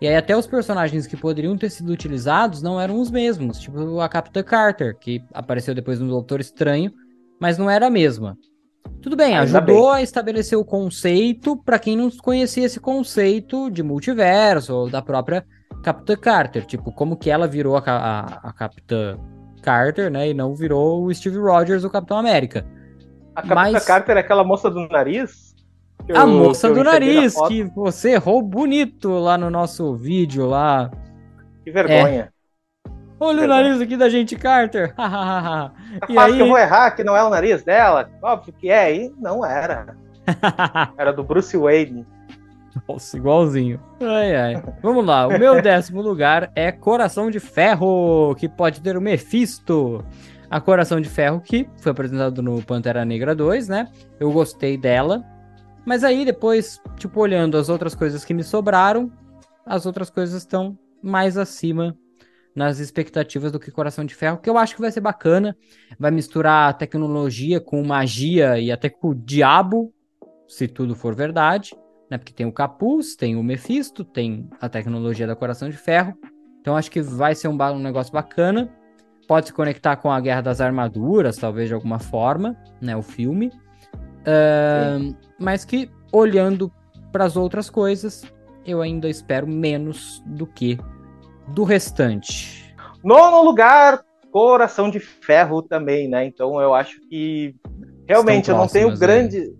[0.00, 4.00] E aí até os personagens que poderiam ter sido utilizados não eram os mesmos, tipo
[4.00, 6.90] a Capitã Carter, que apareceu depois no Doutor Estranho,
[7.38, 8.36] mas não era a mesma.
[9.02, 9.96] Tudo bem, Ainda ajudou bem.
[9.96, 15.44] a estabelecer o conceito para quem não conhecia esse conceito de multiverso ou da própria
[15.82, 19.18] Capitã Carter, tipo como que ela virou a, a, a Capitã
[19.62, 22.66] Carter, né, e não virou o Steve Rogers, o Capitão América.
[23.34, 23.84] A Capitã mas...
[23.84, 25.49] Carter é aquela moça do nariz?
[26.14, 30.90] A moça do nariz, que você errou bonito lá no nosso vídeo lá.
[31.64, 32.32] Que vergonha.
[32.34, 32.40] É.
[33.22, 34.94] Olha o nariz aqui da gente, Carter.
[34.96, 35.72] tá
[36.08, 36.32] e aí...
[36.34, 38.08] que eu vou errar, que não é o nariz dela.
[38.22, 39.94] Óbvio que é, e não era.
[40.96, 42.06] era do Bruce Wayne.
[42.88, 43.78] Nossa, igualzinho.
[44.00, 44.62] Ai, ai.
[44.82, 50.04] Vamos lá, o meu décimo lugar é Coração de Ferro, que pode ter o Mephisto.
[50.50, 53.86] A Coração de Ferro, que foi apresentado no Pantera Negra 2, né?
[54.18, 55.22] Eu gostei dela.
[55.84, 59.10] Mas aí depois, tipo, olhando as outras coisas que me sobraram,
[59.64, 61.96] as outras coisas estão mais acima
[62.54, 65.56] nas expectativas do que Coração de Ferro, que eu acho que vai ser bacana.
[65.98, 69.92] Vai misturar tecnologia com magia e até com o diabo,
[70.48, 71.74] se tudo for verdade,
[72.10, 72.18] né?
[72.18, 76.14] Porque tem o capuz, tem o Mephisto, tem a tecnologia da Coração de Ferro.
[76.60, 78.70] Então acho que vai ser um, um negócio bacana.
[79.28, 82.96] Pode se conectar com a Guerra das Armaduras, talvez de alguma forma, né?
[82.96, 83.50] O filme.
[84.20, 86.70] Uh, mas que, olhando
[87.10, 88.22] para as outras coisas,
[88.64, 90.78] eu ainda espero menos do que
[91.48, 92.74] do restante.
[93.02, 96.24] Nono lugar, Coração de Ferro também, né?
[96.24, 97.54] Então eu acho que
[98.06, 99.52] realmente eu não tenho grande,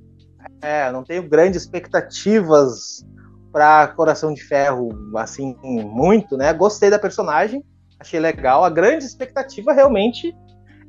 [0.63, 3.05] é, não tenho grandes expectativas
[3.53, 6.53] para Coração de Ferro, assim, muito, né?
[6.53, 7.65] Gostei da personagem,
[7.99, 8.65] achei legal.
[8.65, 10.33] A grande expectativa realmente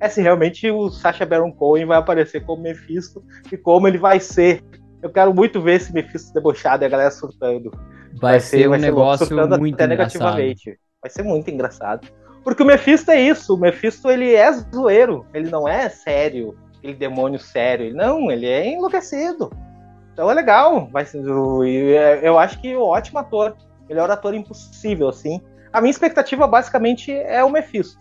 [0.02, 4.20] é se realmente o Sacha Baron Cohen vai aparecer como Mephisto e como ele vai
[4.20, 4.64] ser.
[5.00, 7.70] Eu quero muito ver esse Mephisto debochado e a galera surtando.
[8.20, 10.80] Vai, vai ser, um vai negócio ser muito até negativamente.
[11.00, 12.08] Vai ser muito engraçado.
[12.44, 16.96] Porque o Mephisto é isso, o Mephisto ele é zoeiro, ele não é sério, aquele
[16.96, 17.94] demônio sério.
[17.94, 19.52] Não, ele é enlouquecido.
[20.14, 23.56] Então é legal, vai ser, é, eu acho que o ótimo ator.
[23.88, 25.40] melhor ator impossível, assim.
[25.72, 28.00] A minha expectativa basicamente é o Mephisto,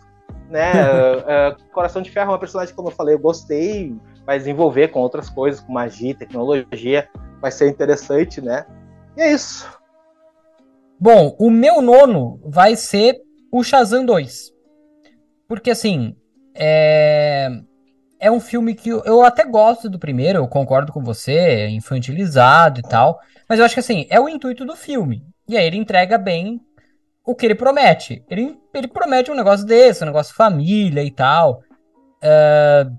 [0.50, 0.72] né?
[0.72, 5.00] uh, Coração de Ferro é uma personagem, como eu falei, eu gostei, vai desenvolver com
[5.00, 7.08] outras coisas, com magia, tecnologia,
[7.40, 8.66] vai ser interessante, né?
[9.16, 9.66] E é isso.
[10.98, 14.52] Bom, o meu nono vai ser o Shazam 2.
[15.48, 16.14] Porque assim,
[16.54, 17.48] é
[18.20, 21.70] é um filme que eu, eu, até gosto do primeiro, eu concordo com você, é
[21.70, 23.18] infantilizado e tal.
[23.48, 25.24] Mas eu acho que assim, é o intuito do filme.
[25.48, 26.60] E aí ele entrega bem
[27.24, 28.24] o que ele promete.
[28.28, 31.60] Ele, ele promete um negócio desse, um negócio família e tal.
[32.22, 32.96] Uh,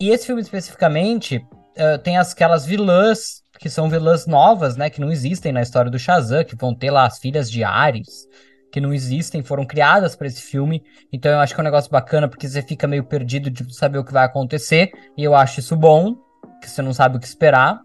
[0.00, 4.90] e esse filme especificamente uh, tem aquelas vilãs, que são vilãs novas, né?
[4.90, 8.28] Que não existem na história do Shazam, que vão ter lá as filhas de Ares
[8.70, 10.84] que não existem, foram criadas para esse filme.
[11.12, 13.98] Então eu acho que é um negócio bacana porque você fica meio perdido de saber
[13.98, 14.92] o que vai acontecer.
[15.16, 16.14] E eu acho isso bom,
[16.60, 17.80] que você não sabe o que esperar.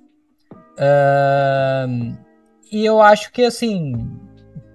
[0.78, 2.18] Uh,
[2.72, 3.94] e eu acho que assim,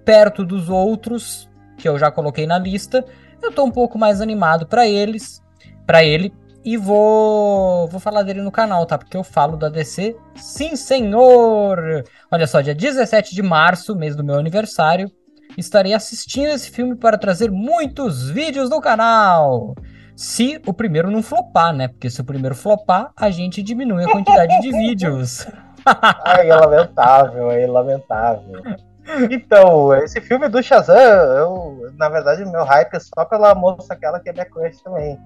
[0.09, 3.05] perto dos outros que eu já coloquei na lista,
[3.43, 5.39] eu tô um pouco mais animado para eles,
[5.85, 6.33] para ele.
[6.65, 8.97] E vou, vou falar dele no canal, tá?
[8.97, 10.15] Porque eu falo da DC.
[10.35, 12.03] Sim, senhor!
[12.31, 15.11] Olha só, dia 17 de março, mês do meu aniversário,
[15.55, 19.75] estarei assistindo esse filme para trazer muitos vídeos no canal.
[20.15, 21.87] Se o primeiro não flopar, né?
[21.87, 25.45] Porque se o primeiro flopar, a gente diminui a quantidade de vídeos.
[25.85, 28.88] Ai, é lamentável, é lamentável.
[29.31, 34.19] Então, esse filme do Shazam, eu, na verdade, meu hype é só pela moça aquela
[34.19, 35.19] que é minha crush também.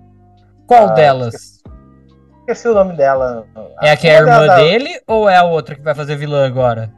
[0.66, 1.34] Qual ah, delas?
[1.34, 1.64] Esqueci,
[2.40, 3.46] esqueci, o nome dela.
[3.82, 4.56] É a que é a irmã da...
[4.56, 6.92] dele ou é a outra que vai fazer vilã agora?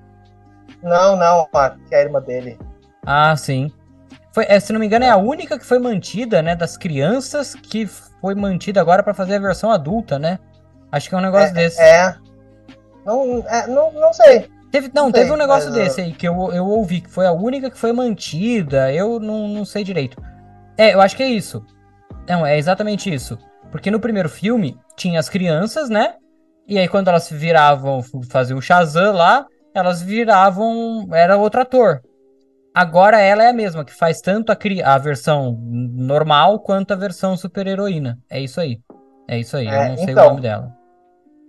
[0.84, 2.60] Não, não, a que é a irmã dele.
[3.06, 3.72] Ah, sim.
[4.32, 6.56] Foi, é, se não me engano, é a única que foi mantida, né?
[6.56, 10.40] Das crianças que foi mantida agora para fazer a versão adulta, né?
[10.92, 11.82] Acho que é um negócio é, desse.
[11.82, 12.16] É.
[13.06, 14.50] Não, é, não, não sei.
[14.72, 15.80] Teve, não, teve um negócio mas...
[15.80, 18.92] desse aí que eu, eu ouvi, que foi a única que foi mantida.
[18.92, 20.22] Eu não, não sei direito.
[20.78, 21.66] É, eu acho que é isso.
[22.28, 23.38] Não, é exatamente isso.
[23.72, 26.16] Porque no primeiro filme tinha as crianças, né?
[26.68, 31.08] E aí quando elas viravam fazer o Shazam lá, elas viravam.
[31.12, 32.02] Era outro ator.
[32.74, 37.38] Agora ela é a mesma, que faz tanto a, a versão normal quanto a versão
[37.38, 38.20] super-heroína.
[38.30, 38.80] É isso aí.
[39.28, 40.76] É isso aí, é, eu não sei então, o nome dela.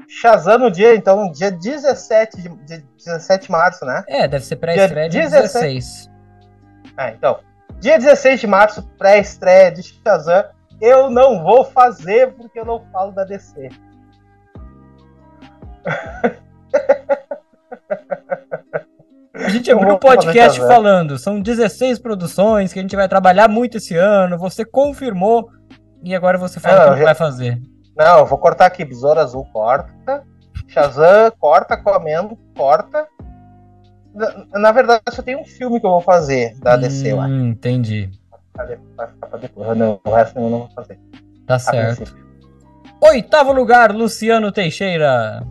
[0.09, 4.05] Shazam no dia, então, dia 17 de, de 17 de março, né?
[4.09, 6.11] É, deve ser pré-estreia dia 16.
[6.97, 7.39] É, então.
[7.81, 10.45] Dia 16 de março, pré-estreia de Shazam.
[10.81, 13.69] Eu não vou fazer porque eu não falo da DC.
[19.35, 23.77] A gente abriu o podcast falando, são 16 produções que a gente vai trabalhar muito
[23.77, 25.49] esse ano, você confirmou
[26.03, 27.05] e agora você fala não, que já...
[27.05, 27.61] vai fazer.
[27.97, 30.23] Não, eu vou cortar aqui, Besouro Azul corta,
[30.69, 33.07] Shazam corta, Aquaman corta.
[34.15, 37.29] Na, na, verdade, só tem um filme que eu vou fazer da hum, DC lá.
[37.29, 38.11] Entendi.
[38.55, 38.77] Vai
[39.09, 40.99] ficar pra depois, não, o resto eu não vou fazer.
[41.47, 42.17] Tá certo.
[43.01, 45.47] Oitavo lugar, Luciano Teixeira.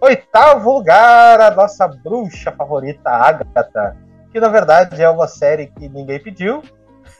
[0.00, 3.96] Oitavo lugar, a nossa bruxa favorita, Agatha,
[4.30, 6.62] que na verdade é uma série que ninguém pediu,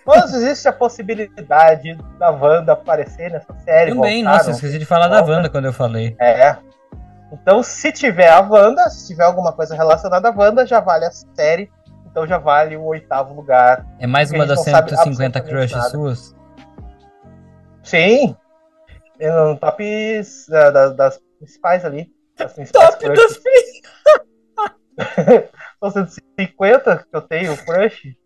[0.06, 3.92] mas existe a possibilidade da Wanda aparecer nessa série.
[3.92, 5.22] Também, voltar, nossa, esqueci de falar volta.
[5.24, 6.16] da Wanda quando eu falei.
[6.20, 6.56] É.
[7.32, 11.10] Então, se tiver a Wanda, se tiver alguma coisa relacionada à Wanda, já vale a
[11.10, 11.70] série.
[12.16, 13.84] Então já vale o oitavo lugar.
[13.98, 16.34] É mais uma das 150 crushes suas?
[17.82, 18.34] Sim.
[19.20, 22.10] No top uh, das, das principais ali.
[22.38, 23.38] Assim, Top das
[25.78, 28.16] São 150 que eu tenho crush.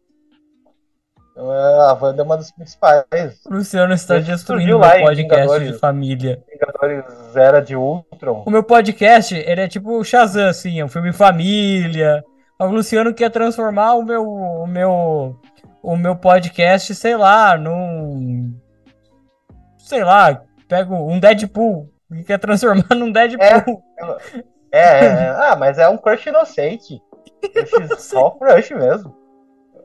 [1.40, 3.05] Então, é, a Wanda é uma das principais.
[3.46, 6.44] O Luciano está destruindo o meu podcast de família.
[6.46, 8.44] Vingadores Era de Ultron.
[8.46, 12.22] O meu podcast, ele é tipo o Shazam, assim, é um filme família.
[12.59, 15.40] O Luciano quer transformar o meu, o meu,
[15.83, 18.55] o meu podcast, sei lá, num...
[19.79, 23.83] Sei lá, pego um Deadpool que quer transformar num Deadpool.
[24.70, 27.00] É, é, é, ah, mas é um crush inocente.
[27.40, 29.16] Crush, só crush mesmo.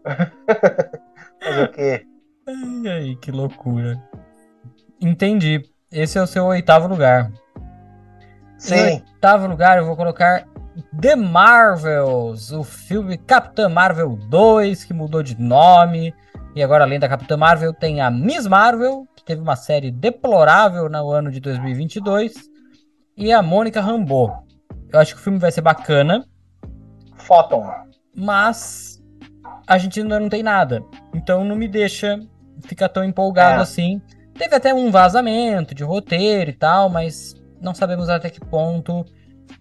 [1.42, 2.06] Fazer o quê?
[2.48, 4.02] Ai, ai, que loucura.
[5.02, 5.62] Entendi.
[5.92, 7.32] Esse é o seu oitavo lugar.
[8.58, 8.76] Sim.
[8.76, 10.48] Em oitavo lugar, eu vou colocar
[11.00, 16.14] The Marvels, o filme Capitã Marvel 2, que mudou de nome.
[16.56, 21.12] E agora, além da Capitã Marvel, tem a Miss Marvel, teve uma série deplorável no
[21.12, 22.34] ano de 2022,
[23.18, 24.44] e a Mônica Rambeau.
[24.92, 26.26] Eu acho que o filme vai ser bacana.
[27.16, 27.70] Photon.
[28.16, 28.95] Mas
[29.68, 30.84] a gente ainda não tem nada.
[31.14, 32.20] Então não me deixa
[32.62, 33.64] ficar tão empolgado é.
[33.64, 34.02] assim.
[34.38, 39.06] Teve até um vazamento de roteiro e tal, mas não sabemos até que ponto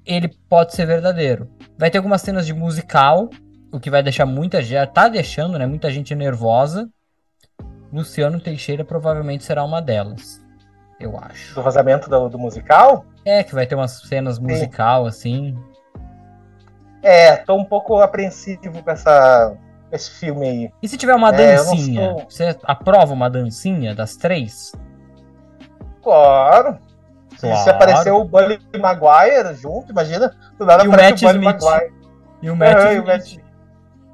[0.04, 1.48] ele pode ser verdadeiro.
[1.78, 3.30] Vai ter algumas cenas de musical,
[3.72, 6.88] o que vai deixar muita gente, já tá deixando, né, muita gente nervosa.
[7.92, 10.44] Luciano Teixeira provavelmente será uma delas,
[10.98, 11.54] eu acho.
[11.54, 13.06] Do vazamento do, do musical?
[13.24, 14.42] É, que vai ter umas cenas Sim.
[14.42, 15.56] musical, assim.
[17.00, 19.56] É, tô um pouco apreensivo com essa,
[19.94, 20.70] esse filme aí.
[20.82, 22.16] E se tiver uma é, dancinha?
[22.28, 24.72] Você aprova uma dancinha das três?
[26.02, 26.78] Claro.
[27.40, 27.62] Claro.
[27.62, 31.44] Se aparecer o Bully Maguire junto, imagina, do nada e o Matt o Smith.
[31.44, 31.92] Maguire.
[32.42, 33.44] E o Matt, é, Smith.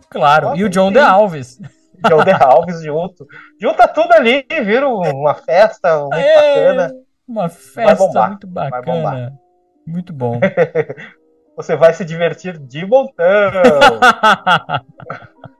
[0.08, 0.94] Claro, Nossa, e o John sim.
[0.94, 1.60] The Alves.
[2.08, 3.26] John The Alves junto.
[3.60, 6.94] Junta tudo ali, vira uma festa muito é, bacana.
[7.28, 9.38] Uma festa muito bacana.
[9.86, 10.40] Muito bom.
[11.56, 13.12] Você vai se divertir de montão.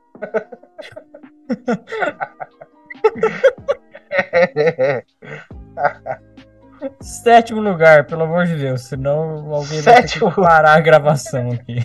[7.01, 10.31] Sétimo lugar, pelo amor de Deus, senão alguém Sétimo...
[10.31, 11.79] vai parar a gravação aqui.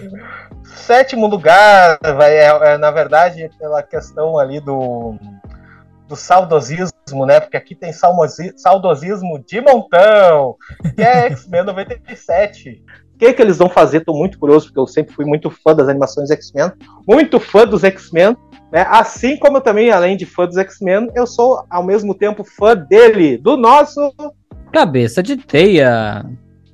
[0.63, 5.15] Sétimo lugar, vai, é, é, na verdade, pela questão ali do,
[6.07, 7.39] do saudosismo, né?
[7.39, 10.55] Porque aqui tem saudosismo de montão,
[10.95, 12.83] que é X-Men 97.
[13.15, 14.01] O que, que eles vão fazer?
[14.01, 16.71] Tô muito curioso, porque eu sempre fui muito fã das animações X-Men,
[17.07, 18.35] muito fã dos X-Men,
[18.71, 18.85] né?
[18.89, 22.75] Assim como eu também, além de fã dos X-Men, eu sou ao mesmo tempo fã
[22.75, 24.13] dele, do nosso
[24.75, 26.25] Cabeça de teia.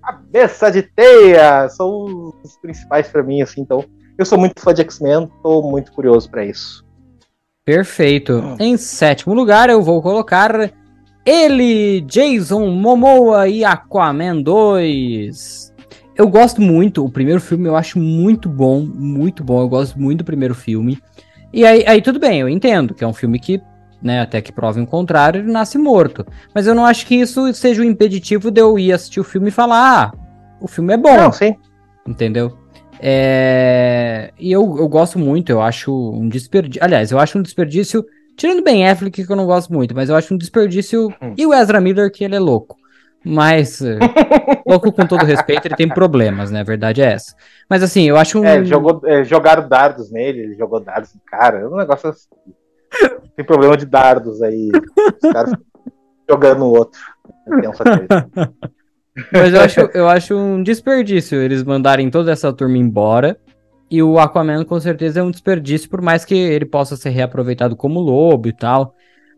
[0.02, 1.70] Cabeça de teia!
[1.70, 3.86] São os principais para mim, assim, então.
[4.18, 6.84] Eu sou muito fã de X-Men, tô muito curioso para isso.
[7.64, 8.56] Perfeito.
[8.60, 10.72] Em sétimo lugar, eu vou colocar
[11.24, 15.71] ele, Jason Momoa e Aquaman 2.
[16.16, 19.62] Eu gosto muito, o primeiro filme eu acho muito bom, muito bom.
[19.62, 21.00] Eu gosto muito do primeiro filme.
[21.54, 23.62] E aí, aí tudo bem, eu entendo que é um filme que
[24.02, 26.26] né, até que prove o contrário, ele nasce morto.
[26.56, 29.24] Mas eu não acho que isso seja o um impeditivo de eu ir assistir o
[29.24, 30.12] filme e falar, ah,
[30.60, 31.16] o filme é bom.
[31.16, 31.56] Não, sim.
[32.08, 32.58] Entendeu?
[33.00, 34.32] É...
[34.40, 36.84] E eu, eu gosto muito, eu acho um desperdício.
[36.84, 38.04] Aliás, eu acho um desperdício.
[38.36, 41.10] Tirando bem Affleck, que eu não gosto muito, mas eu acho um desperdício.
[41.22, 41.34] Hum.
[41.38, 42.78] E o Ezra Miller, que ele é louco.
[43.24, 44.00] Mas, eh,
[44.66, 46.62] louco com todo respeito, ele tem problemas, né?
[46.62, 47.36] A verdade é essa.
[47.70, 48.46] Mas assim, eu acho um.
[48.46, 51.60] É, jogou, é, jogaram dardos nele, ele jogou dardos no cara.
[51.60, 52.28] É um negócio assim.
[53.36, 54.72] Tem problema de dardos aí.
[55.24, 55.54] Os caras
[56.30, 57.00] jogando o outro.
[59.32, 63.38] Mas eu acho, eu acho um desperdício eles mandarem toda essa turma embora.
[63.90, 67.76] E o Aquaman com certeza é um desperdício, por mais que ele possa ser reaproveitado
[67.76, 68.96] como lobo e tal.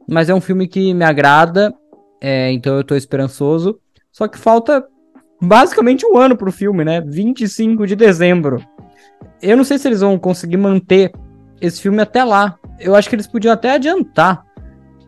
[0.07, 1.73] Mas é um filme que me agrada,
[2.23, 3.79] é, então eu tô esperançoso.
[4.11, 4.87] Só que falta
[5.41, 7.01] basicamente um ano pro filme, né?
[7.01, 8.63] 25 de dezembro.
[9.41, 11.11] Eu não sei se eles vão conseguir manter
[11.61, 14.45] esse filme até lá eu acho que eles podiam até adiantar.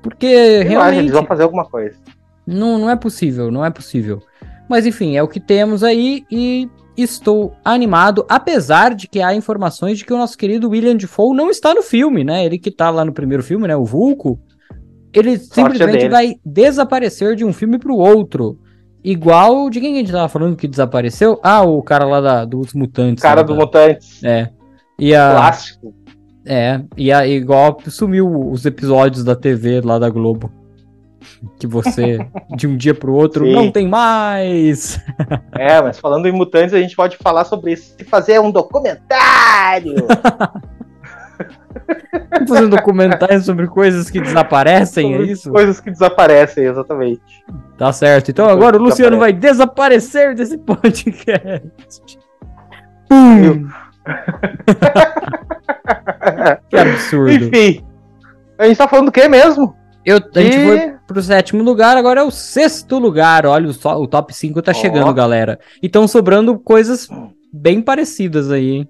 [0.01, 0.99] Porque eu realmente.
[0.99, 1.97] Eles vão fazer alguma coisa.
[2.45, 4.21] Não, não é possível, não é possível.
[4.69, 9.97] Mas enfim, é o que temos aí e estou animado, apesar de que há informações
[9.97, 12.45] de que o nosso querido William Defoe não está no filme, né?
[12.45, 13.75] Ele que tá lá no primeiro filme, né?
[13.75, 14.39] O Vulco.
[15.15, 18.59] Ele Sorte simplesmente vai desaparecer de um filme pro outro.
[19.03, 21.39] Igual de quem a gente tava falando que desapareceu?
[21.43, 23.21] Ah, o cara lá da, dos Mutantes.
[23.21, 24.23] Cara do Mutantes.
[24.23, 24.49] É.
[24.97, 25.31] E a...
[25.31, 25.93] Clássico.
[26.45, 30.51] É, e a, igual sumiu os episódios da TV lá da Globo.
[31.59, 32.19] Que você,
[32.55, 33.53] de um dia pro outro, Sim.
[33.53, 34.99] não tem mais!
[35.57, 39.95] É, mas falando em mutantes, a gente pode falar sobre isso e fazer um documentário!
[42.47, 45.51] Fazer um documentário sobre coisas que desaparecem, é sobre é isso?
[45.51, 47.21] Coisas que desaparecem, exatamente.
[47.77, 48.31] Tá certo.
[48.31, 52.19] Então agora o Luciano vai desaparecer desse podcast.
[53.09, 53.67] Pum!
[56.69, 57.45] que absurdo.
[57.45, 57.83] Enfim.
[58.57, 59.75] A gente tá falando do que mesmo?
[60.05, 63.45] Eu, a gente foi pro sétimo lugar, agora é o sexto lugar.
[63.45, 64.75] Olha, o, o top 5 tá oh.
[64.75, 65.59] chegando, galera.
[65.81, 67.09] E estão sobrando coisas
[67.51, 68.89] bem parecidas aí, hein?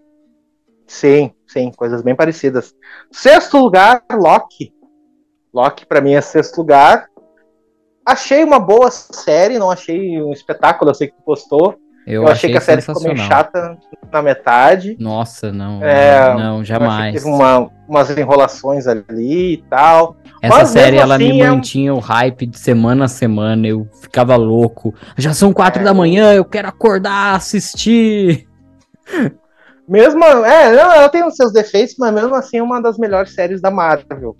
[0.86, 2.76] Sim, sim, coisas bem parecidas.
[3.12, 4.74] Sexto lugar, Loki.
[5.54, 7.06] Loki, para mim, é sexto lugar.
[8.06, 11.76] Achei uma boa série, não achei um espetáculo, eu sei que tu gostou.
[12.06, 13.78] Eu, eu achei, achei, que a série ficou meio chata
[14.12, 14.96] na metade.
[15.00, 15.84] Nossa, não.
[15.84, 17.14] É, não, jamais.
[17.14, 20.16] Teve uma, umas enrolações ali e tal.
[20.40, 23.66] Essa Mas série, ela assim, me é mantinha o hype de semana a semana.
[23.66, 24.94] Eu ficava louco.
[25.18, 28.48] Já são quatro é, da manhã, eu quero acordar, assistir.
[29.88, 33.62] Mesmo, é, ela tem os seus defeitos, mas mesmo assim é uma das melhores séries
[33.62, 34.36] da Marvel.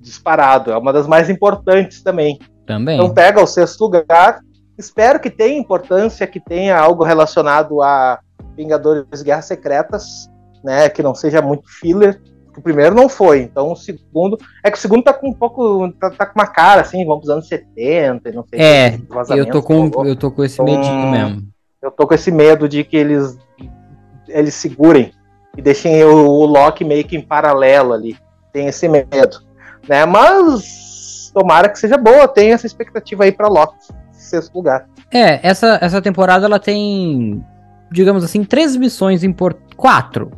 [0.00, 0.70] Disparado.
[0.70, 2.38] É uma das mais importantes também.
[2.66, 2.96] Também.
[2.96, 4.40] Então pega o sexto lugar
[4.78, 8.20] Espero que tenha importância, que tenha algo relacionado a
[8.54, 10.30] Vingadores Guerras Secretas,
[10.62, 10.88] né?
[10.90, 12.20] Que não seja muito filler.
[12.56, 14.38] O primeiro não foi, então o segundo.
[14.62, 15.90] É que o segundo tá com um pouco.
[15.92, 18.60] tá, tá com uma cara assim, vamos pros anos 70, não sei.
[18.60, 18.98] É,
[19.30, 21.42] eu tô, com, eu tô com esse então, medinho mesmo.
[21.80, 23.38] Eu tô com esse medo de que eles,
[24.28, 25.12] eles segurem
[25.56, 28.16] e deixem o, o Loki meio que em paralelo ali.
[28.52, 29.40] Tem esse medo.
[29.88, 30.04] Né?
[30.04, 33.76] Mas tomara que seja boa, tem essa expectativa aí para Loki,
[34.12, 34.86] sexto lugar.
[35.12, 37.44] É, essa, essa temporada ela tem,
[37.90, 39.66] digamos assim, três missões importantes.
[39.76, 40.30] Quatro.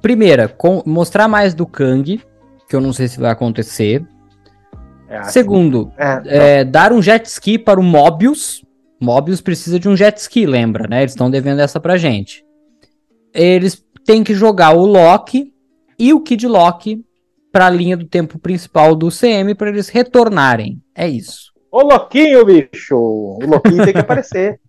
[0.00, 2.22] Primeira, com, mostrar mais do Kang,
[2.68, 4.06] que eu não sei se vai acontecer.
[5.08, 8.64] É, assim, Segundo, é, é, dar um jet ski para o Mobius.
[9.00, 11.00] Mobius precisa de um jet ski, lembra, né?
[11.00, 12.44] Eles estão devendo essa pra gente.
[13.34, 15.52] Eles têm que jogar o Loki
[15.98, 17.04] e o Kid Loki
[17.52, 20.80] para a linha do tempo principal do CM para eles retornarem.
[20.94, 21.52] É isso.
[21.70, 22.96] Ô Loquinho, bicho!
[22.96, 24.60] O Loquinho tem que aparecer.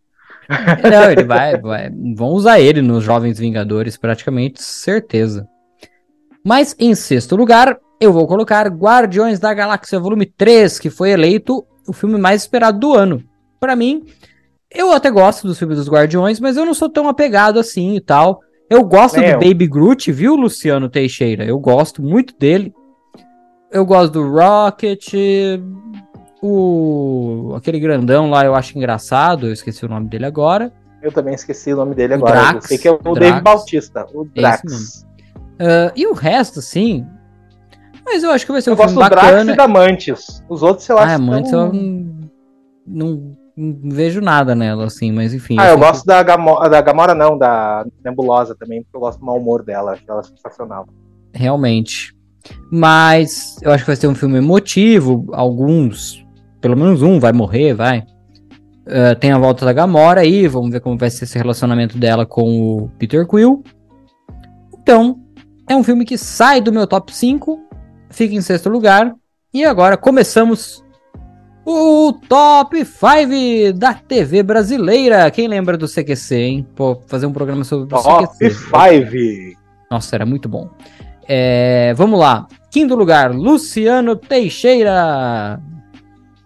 [0.49, 1.91] Não, ele vai, vai.
[2.15, 5.47] Vão usar ele nos Jovens Vingadores, praticamente, certeza.
[6.43, 11.65] Mas em sexto lugar, eu vou colocar Guardiões da Galáxia Volume 3, que foi eleito
[11.87, 13.23] o filme mais esperado do ano.
[13.59, 14.05] Para mim,
[14.71, 18.01] eu até gosto dos filmes dos Guardiões, mas eu não sou tão apegado assim e
[18.01, 18.41] tal.
[18.69, 19.39] Eu gosto Meu.
[19.39, 21.43] do Baby Groot, viu, Luciano Teixeira?
[21.43, 22.73] Eu gosto muito dele.
[23.71, 25.13] Eu gosto do Rocket.
[26.41, 27.53] O.
[27.57, 30.71] aquele grandão lá eu acho engraçado, eu esqueci o nome dele agora.
[31.01, 32.33] Eu também esqueci o nome dele agora.
[32.33, 35.05] Drax, eu sei que é o Drax, Dave Bautista, o Drax.
[35.59, 37.05] Uh, e o resto, sim.
[38.05, 39.43] Mas eu acho que vai ser um eu filme gosto bacana.
[39.43, 40.43] Drax e da Mantis.
[40.47, 42.29] Os outros, sei lá, ah, Mantis eu não,
[42.85, 45.57] não, não, vejo nada nela, assim, mas enfim.
[45.59, 46.07] Ah, eu, eu gosto que...
[46.07, 49.91] da, Gamora, da Gamora, não, da Nebulosa também, porque eu gosto do mau humor dela,
[49.91, 50.87] acho ela sensacional.
[51.33, 52.15] Realmente.
[52.71, 55.27] Mas eu acho que vai ser um filme emotivo.
[55.33, 56.25] Alguns,
[56.61, 57.99] pelo menos um, vai morrer, vai.
[58.87, 62.25] Uh, tem a volta da Gamora aí, vamos ver como vai ser esse relacionamento dela
[62.25, 63.63] com o Peter Quill.
[64.81, 65.19] Então,
[65.69, 67.59] é um filme que sai do meu top 5,
[68.09, 69.13] fica em sexto lugar.
[69.53, 70.83] E agora começamos
[71.71, 75.29] o top 5 da TV brasileira.
[75.29, 76.67] Quem lembra do CQC, hein?
[76.75, 78.71] Pô, fazer um programa sobre o CQC.
[78.71, 79.05] Top
[79.51, 79.59] 5!
[79.91, 80.67] Nossa, era muito bom.
[81.27, 82.47] É, vamos lá.
[82.71, 85.61] Quinto lugar, Luciano Teixeira.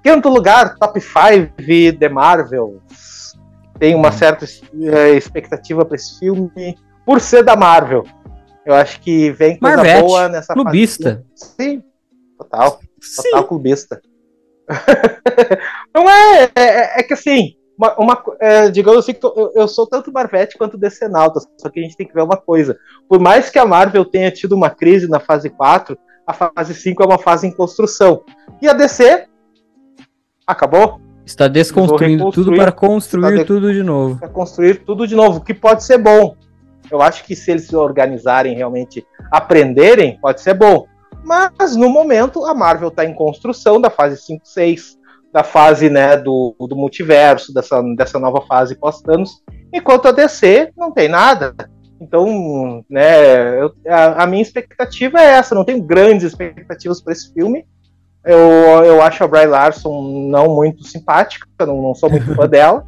[0.04, 1.54] Quinto lugar, top 5
[1.98, 3.38] The Marvels.
[3.80, 4.12] Tem uma hum.
[4.12, 8.04] certa é, expectativa para esse filme por ser da Marvel.
[8.66, 11.26] Eu acho que vem coisa Marvete, boa nessa clubista.
[11.38, 11.54] Fase.
[11.56, 11.84] Sim,
[12.38, 12.72] total.
[12.72, 13.48] Total Sim.
[13.48, 14.02] clubista.
[15.94, 20.12] Não é, é, é, que assim, uma, uma é, digamos assim, eu, eu, sou tanto
[20.12, 22.78] Marvete quanto Decenalta, só que a gente tem que ver uma coisa.
[23.08, 27.04] Por mais que a Marvel tenha tido uma crise na fase 4, a fase 5
[27.04, 28.24] é uma fase em construção.
[28.62, 29.26] E a DC
[30.48, 31.02] acabou.
[31.26, 33.46] Está desconstruindo tudo para construir de...
[33.46, 34.20] tudo de novo.
[34.20, 36.36] Para construir tudo de novo, que pode ser bom.
[36.92, 40.86] Eu acho que se eles se organizarem, realmente aprenderem, pode ser bom.
[41.24, 44.98] Mas no momento a Marvel está em construção da fase 5, 6,
[45.32, 49.42] da fase né, do, do multiverso, dessa, dessa nova fase pós-Thanos,
[49.74, 51.56] enquanto a DC não tem nada.
[52.00, 57.34] Então, né, eu, a, a, minha expectativa é essa, não tenho grandes expectativas para esse
[57.34, 57.66] filme.
[58.24, 58.38] Eu,
[58.84, 62.86] eu acho a Bry Larson não muito simpática, não, não sou muito fã dela.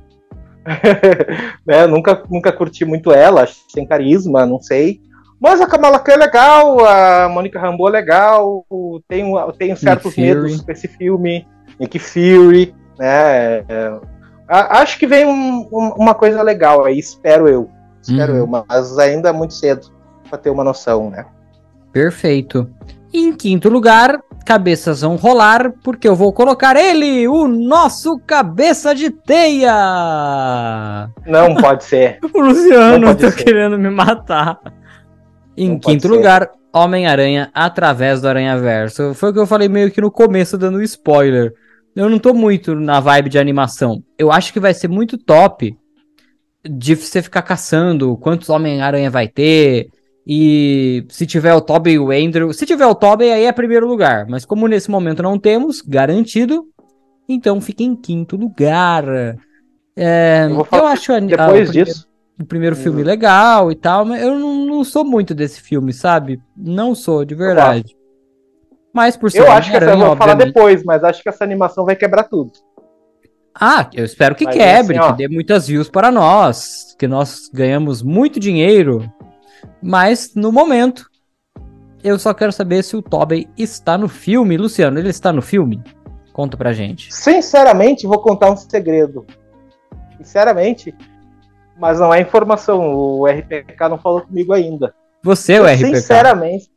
[1.65, 4.99] né, nunca, nunca curti muito ela, acho sem carisma, não sei.
[5.45, 8.65] Mas a Kamala Khan é legal, a Mônica Rambeau é legal,
[9.07, 11.47] tenho, tenho certos medos com esse filme,
[11.79, 13.59] Nick Fury, né?
[13.69, 13.99] É,
[14.49, 17.69] acho que vem um, um, uma coisa legal aí, espero eu.
[18.01, 18.39] Espero uhum.
[18.39, 19.85] eu, mas ainda é muito cedo
[20.27, 21.27] para ter uma noção, né?
[21.93, 22.67] Perfeito.
[23.13, 29.11] em quinto lugar, cabeças vão rolar, porque eu vou colocar ele, o nosso cabeça de
[29.11, 31.07] teia!
[31.23, 32.17] Não pode ser.
[32.33, 33.43] o Luciano tá ser.
[33.43, 34.59] querendo me matar.
[35.57, 39.13] Em Não quinto lugar, Homem-Aranha através do Aranha-Verso.
[39.13, 41.53] Foi o que eu falei meio que no começo, dando spoiler.
[41.95, 44.03] Eu não tô muito na vibe de animação.
[44.17, 45.77] Eu acho que vai ser muito top
[46.69, 49.87] de você ficar caçando quantos Homem-Aranha vai ter.
[50.27, 52.51] E se tiver o Tobey e o Andrew.
[52.51, 54.25] Se tiver o Tobey, aí é primeiro lugar.
[54.27, 56.65] Mas como nesse momento não temos, garantido.
[57.29, 59.05] Então fica em quinto lugar.
[59.95, 63.07] É, eu, eu, acho a, depois a, disso o primeiro filme uhum.
[63.07, 66.39] legal e tal, mas eu não, não, sou muito desse filme, sabe?
[66.55, 67.95] Não sou, de verdade.
[68.93, 71.43] Mas por ser Eu acho que essa eu vou falar depois, mas acho que essa
[71.43, 72.51] animação vai quebrar tudo.
[73.53, 77.49] Ah, eu espero que mas quebre, assim, que dê muitas views para nós, que nós
[77.53, 79.09] ganhamos muito dinheiro.
[79.81, 81.09] Mas no momento,
[82.03, 84.57] eu só quero saber se o Tobey está no filme.
[84.57, 85.81] Luciano, ele está no filme?
[86.33, 87.13] Conta pra gente.
[87.13, 89.25] Sinceramente, vou contar um segredo.
[90.17, 90.93] Sinceramente,
[91.77, 92.81] mas não é informação.
[92.95, 94.93] O RPK não falou comigo ainda.
[95.23, 95.95] Você é o RPK?
[95.95, 96.69] Sinceramente,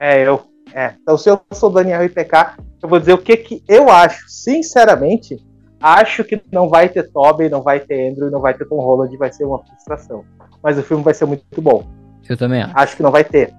[0.00, 0.42] é eu.
[0.72, 0.94] É.
[1.00, 4.28] Então, se eu sou Daniel RPK, eu vou dizer o que, que eu acho.
[4.28, 5.36] Sinceramente,
[5.80, 9.16] acho que não vai ter Tobey, não vai ter Andrew, não vai ter Tom Holland,
[9.16, 10.24] vai ser uma frustração.
[10.62, 11.84] Mas o filme vai ser muito bom.
[12.28, 12.72] Eu também acho.
[12.76, 13.52] Acho que não vai ter.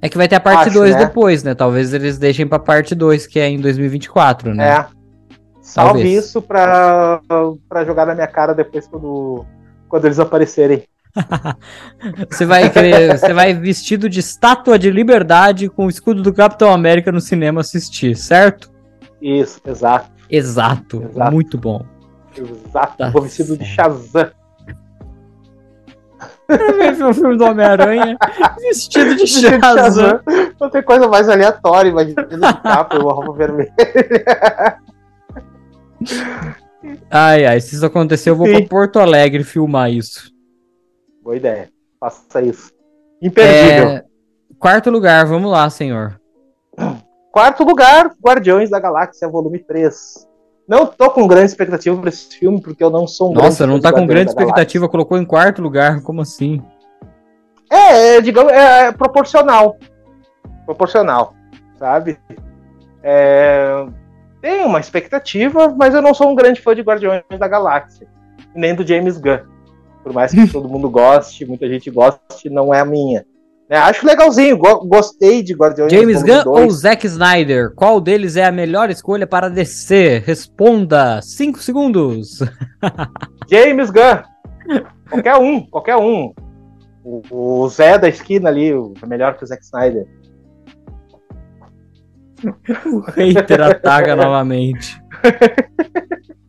[0.00, 1.06] É que vai ter a parte 2 né?
[1.06, 1.54] depois, né?
[1.54, 4.68] Talvez eles deixem pra parte 2, que é em 2024, né?
[4.68, 4.86] É.
[5.62, 6.24] Salve Talvez.
[6.26, 7.20] isso pra,
[7.66, 9.46] pra jogar na minha cara depois quando,
[9.94, 10.82] quando eles aparecerem.
[12.28, 16.72] você vai querer, você vai vestido de estátua de liberdade com o escudo do Capitão
[16.72, 18.72] América no cinema assistir, certo?
[19.22, 20.10] Isso, exato.
[20.28, 21.30] Exato, exato.
[21.30, 21.86] muito bom.
[22.36, 24.32] Exato, tá vou vestido de Shazam.
[26.48, 28.18] ver o filme do Homem-Aranha
[28.58, 30.18] vestido de Shazam.
[30.60, 32.24] Não tem coisa mais aleatória, imagina
[32.54, 33.72] capa e uma roupa vermelha.
[37.10, 38.54] Ai, ai, se isso acontecer, eu vou Sim.
[38.54, 40.32] pra Porto Alegre filmar isso.
[41.22, 41.70] Boa ideia.
[41.98, 42.72] Faça isso.
[43.22, 43.88] Imperdível.
[43.88, 44.04] É...
[44.58, 46.20] Quarto lugar, vamos lá, senhor.
[47.32, 50.28] Quarto lugar, Guardiões da Galáxia, volume 3.
[50.66, 53.80] Não tô com grande expectativa pra esse filme, porque eu não sou um Nossa, não
[53.80, 56.62] tá com grande expectativa, colocou em quarto lugar, como assim?
[57.70, 59.76] É, é digamos, é, é proporcional.
[60.64, 61.34] Proporcional,
[61.78, 62.18] sabe?
[63.02, 63.86] É,
[64.44, 68.06] tem uma expectativa, mas eu não sou um grande fã de Guardiões da Galáxia,
[68.54, 69.38] nem do James Gunn.
[70.02, 73.24] Por mais que todo mundo goste, muita gente goste, não é a minha.
[73.70, 76.46] É, acho legalzinho, go gostei de Guardiões James Gunn 2.
[76.46, 77.72] ou Zack Snyder?
[77.74, 80.20] Qual deles é a melhor escolha para descer?
[80.26, 81.22] Responda.
[81.22, 82.40] 5 segundos.
[83.50, 84.82] James Gunn.
[85.08, 86.34] Qualquer um, qualquer um.
[87.02, 90.06] O, o Zé da esquina ali é melhor que o Zack Snyder.
[92.48, 95.00] O hater ataca novamente.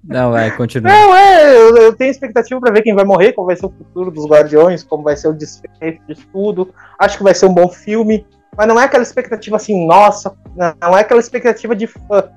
[0.08, 0.92] Não, vai, continua.
[0.92, 3.72] Não, é, eu, eu, tenho expectativa para ver quem vai morrer, qual vai ser o
[3.72, 6.74] futuro dos Guardiões, como vai ser o desfecho de tudo.
[7.00, 8.26] Acho que vai ser um bom filme,
[8.56, 12.30] mas não é aquela expectativa assim, nossa, não é aquela expectativa de fã.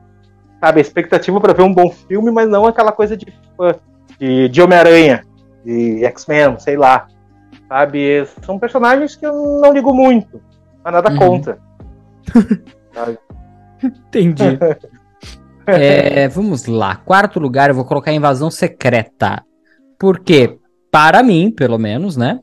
[0.60, 3.74] Sabe, expectativa para ver um bom filme, mas não aquela coisa de fã,
[4.18, 5.24] de, de Homem-Aranha,
[5.64, 7.06] de X-Men, sei lá.
[7.68, 10.40] Sabe, são personagens que eu não ligo muito,
[10.82, 11.18] mas nada uhum.
[11.18, 11.58] contra.
[13.82, 14.58] Entendi.
[15.70, 16.96] É, vamos lá.
[16.96, 19.44] Quarto lugar, eu vou colocar Invasão Secreta.
[19.98, 20.58] Porque,
[20.90, 22.40] para mim, pelo menos, né?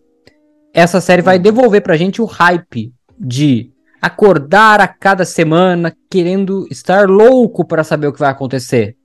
[0.72, 7.10] Essa série vai devolver pra gente o hype de acordar a cada semana querendo estar
[7.10, 8.96] louco para saber o que vai acontecer.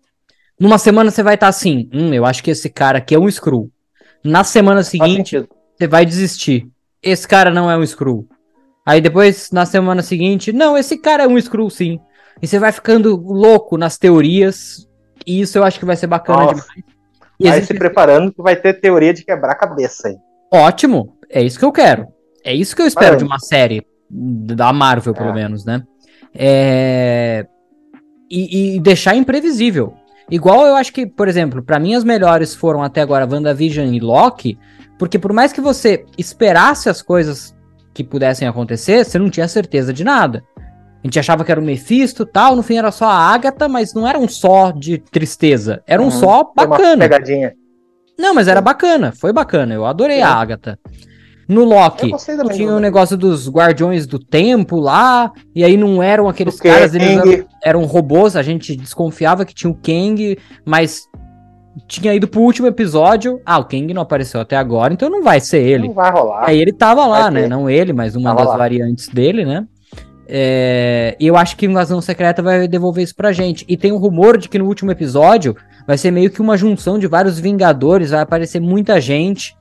[0.58, 3.18] Numa semana você vai estar tá assim, hum, eu acho que esse cara aqui é
[3.18, 3.70] um Screw.
[4.22, 5.42] Na semana seguinte,
[5.78, 6.68] você vai desistir.
[7.02, 8.28] Esse cara não é um Screw.
[8.84, 11.98] Aí depois, na semana seguinte, não, esse cara é um Screw sim.
[12.42, 14.88] E você vai ficando louco nas teorias.
[15.26, 16.54] E isso eu acho que vai ser bacana Nossa.
[16.54, 16.84] demais.
[17.38, 17.72] E vai existe...
[17.72, 20.16] se preparando que vai ter teoria de quebrar cabeça aí.
[20.52, 21.16] Ótimo.
[21.28, 22.08] É isso que eu quero.
[22.44, 23.86] É isso que eu espero de uma série.
[24.12, 25.34] Da Marvel, pelo é.
[25.34, 25.84] menos, né?
[26.34, 27.46] É...
[28.28, 29.94] E, e, deixar imprevisível.
[30.30, 34.00] Igual eu acho que, por exemplo, para mim as melhores foram até agora WandaVision e
[34.00, 34.58] Loki,
[34.98, 37.54] porque por mais que você esperasse as coisas
[37.92, 40.44] que pudessem acontecer, você não tinha certeza de nada.
[41.02, 43.94] A gente achava que era o Mephisto tal, no fim era só a Agatha, mas
[43.94, 45.82] não era um só de tristeza.
[45.86, 47.08] Era um uhum, só bacana.
[47.08, 47.54] pegadinha.
[48.18, 49.72] Não, mas era bacana, foi bacana.
[49.74, 50.78] Eu adorei a Agatha.
[51.48, 52.12] No Loki,
[52.54, 56.94] tinha o um negócio dos Guardiões do Tempo lá, e aí não eram aqueles caras,
[56.94, 61.08] eles eram, eram, robôs, a gente desconfiava que tinha o Kang, mas
[61.88, 63.40] tinha ido pro último episódio.
[63.44, 65.88] Ah, o Kang não apareceu até agora, então não vai ser ele.
[65.88, 66.48] Não vai rolar.
[66.48, 67.48] Aí ele tava lá, né?
[67.48, 69.66] Não ele, mas uma das variantes dele, né?
[70.32, 73.64] É, e eu acho que Invasão Secreta vai devolver isso pra gente.
[73.68, 77.00] E tem um rumor de que no último episódio vai ser meio que uma junção
[77.00, 79.56] de vários Vingadores, vai aparecer muita gente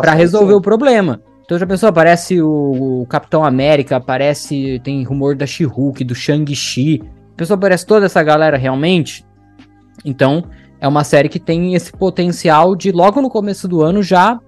[0.00, 0.58] para resolver sim.
[0.58, 1.20] o problema.
[1.44, 7.02] Então já pensou, aparece o, o Capitão América, aparece, tem rumor da She-Hulk, do Shang-Chi.
[7.36, 9.26] Pessoal, aparece toda essa galera realmente.
[10.06, 10.44] Então,
[10.80, 14.40] é uma série que tem esse potencial de logo no começo do ano já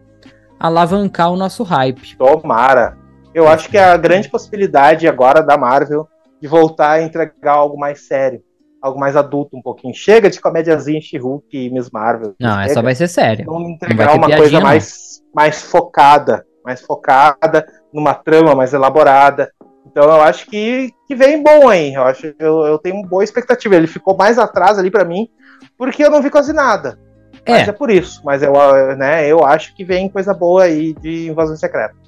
[0.59, 2.17] alavancar o nosso hype.
[2.17, 2.97] Tomara.
[3.37, 6.09] Eu acho que é a grande possibilidade agora da Marvel
[6.41, 8.43] de voltar a entregar algo mais sério,
[8.81, 9.95] algo mais adulto um pouquinho.
[9.95, 12.35] Chega de comédiazinha She-Hulk e Miss Marvel.
[12.41, 13.45] Não, essa vai ser séria.
[13.45, 19.53] Vamos entregar uma coisa mais, mais focada, mais focada, numa trama mais elaborada.
[19.87, 21.93] Então eu acho que, que vem bom aí.
[21.93, 23.77] Eu acho eu, eu tenho uma boa expectativa.
[23.77, 25.29] Ele ficou mais atrás ali para mim,
[25.77, 26.99] porque eu não vi quase nada.
[27.47, 27.71] Mas é.
[27.71, 28.23] é por isso.
[28.25, 28.55] Mas eu,
[28.97, 32.06] né, eu acho que vem coisa boa aí de invasão secreta.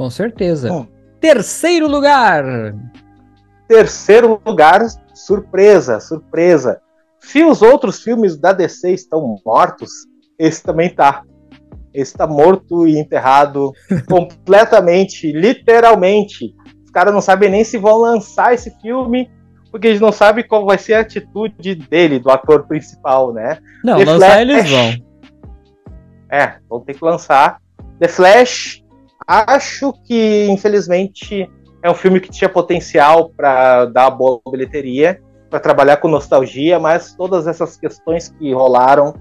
[0.00, 0.70] Com certeza.
[0.70, 0.86] Bom,
[1.20, 2.42] Terceiro lugar.
[3.68, 4.80] Terceiro lugar,
[5.12, 6.80] surpresa, surpresa.
[7.18, 9.90] Se os outros filmes da DC estão mortos,
[10.38, 11.22] esse também tá.
[11.92, 13.72] Esse tá morto e enterrado
[14.08, 16.54] completamente, literalmente.
[16.82, 19.30] Os caras não sabem nem se vão lançar esse filme,
[19.70, 23.58] porque eles não sabem qual vai ser a atitude dele, do ator principal, né?
[23.84, 24.94] Não, The lançar Flash, eles vão.
[26.32, 27.60] É, vão ter que lançar.
[27.98, 28.79] The Flash
[29.30, 31.48] acho que, infelizmente,
[31.82, 37.14] é um filme que tinha potencial para dar boa bilheteria, para trabalhar com nostalgia, mas
[37.14, 39.14] todas essas questões que rolaram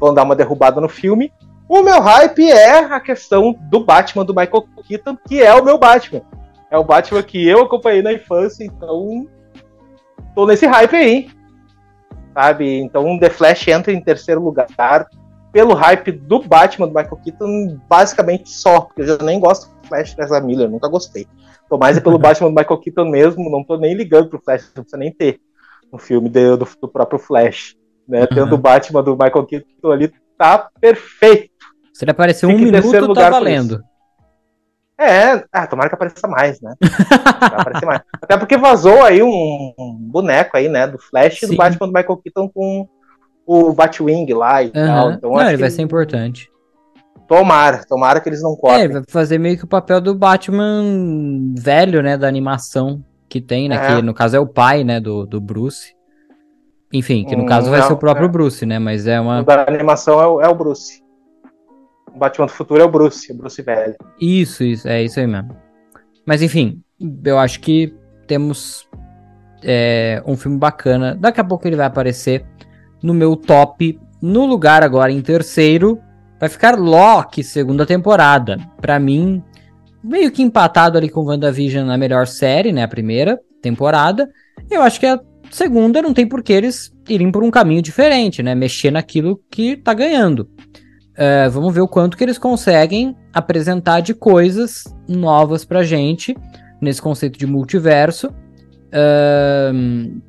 [0.00, 1.32] vão dar uma derrubada no filme.
[1.68, 5.78] O meu hype é a questão do Batman do Michael Keaton, que é o meu
[5.78, 6.22] Batman.
[6.70, 9.26] É o Batman que eu acompanhei na infância, então
[10.34, 11.30] tô nesse hype aí.
[12.34, 12.80] Sabe?
[12.80, 14.66] Então The Flash entra em terceiro lugar
[15.52, 19.88] pelo hype do Batman do Michael Keaton, basicamente só, porque eu já nem gosto do
[19.88, 21.26] Flash dessa Miller, nunca gostei.
[21.68, 24.72] Tô mais é pelo Batman do Michael Keaton mesmo, não tô nem ligando pro Flash,
[24.74, 25.38] não precisa nem ter
[25.92, 27.76] um filme de, do, do, próprio Flash.
[28.08, 28.22] Né?
[28.22, 28.26] Uhum.
[28.28, 31.52] Tendo o Batman do Michael Keaton ali, tá perfeito.
[31.92, 33.82] Se ele aparecer um minuto, tá valendo.
[34.98, 36.74] É, ah, tomara que apareça mais, né?
[37.84, 38.02] mais.
[38.22, 41.46] Até porque vazou aí um, um, boneco aí, né, do Flash Sim.
[41.46, 42.88] e do Batman do Michael Keaton com
[43.52, 44.72] o Batwing lá e uhum.
[44.72, 45.12] tal.
[45.12, 46.50] Então, não, ele vai ser importante.
[47.28, 48.84] Tomara, tomara que eles não cortem.
[48.84, 50.82] É, vai fazer meio que o papel do Batman
[51.56, 53.96] velho, né, da animação que tem, né, é.
[53.96, 55.94] que no caso é o pai, né, do, do Bruce.
[56.92, 58.28] Enfim, que no hum, caso vai não, ser o próprio é.
[58.28, 59.40] Bruce, né, mas é uma...
[59.40, 61.02] O da animação é o, é o Bruce.
[62.14, 63.96] O Batman do futuro é o Bruce, o Bruce velho.
[64.20, 65.56] Isso, isso, é isso aí mesmo.
[66.26, 66.82] Mas enfim,
[67.24, 67.94] eu acho que
[68.26, 68.86] temos
[69.62, 71.16] é, um filme bacana.
[71.18, 72.44] Daqui a pouco ele vai aparecer
[73.02, 73.98] no meu top.
[74.20, 75.98] No lugar agora em terceiro,
[76.38, 78.58] vai ficar Loki, segunda temporada.
[78.80, 79.42] Para mim,
[80.02, 82.82] meio que empatado ali com WandaVision na melhor série, né?
[82.82, 84.28] A primeira temporada.
[84.70, 88.42] Eu acho que a segunda não tem por que eles irem por um caminho diferente,
[88.42, 88.54] né?
[88.54, 90.48] Mexer naquilo que tá ganhando.
[91.12, 96.34] Uh, vamos ver o quanto que eles conseguem apresentar de coisas novas pra gente
[96.80, 98.28] nesse conceito de multiverso.
[98.88, 100.20] Uh,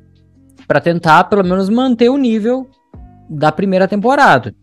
[0.66, 2.68] para tentar pelo menos manter o nível
[3.28, 4.54] da primeira temporada.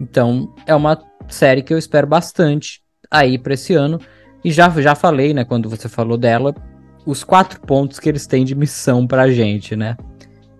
[0.00, 2.80] Então, é uma série que eu espero bastante
[3.10, 4.00] aí para esse ano.
[4.44, 6.54] E já, já falei, né, quando você falou dela,
[7.04, 9.96] os quatro pontos que eles têm de missão pra gente, né?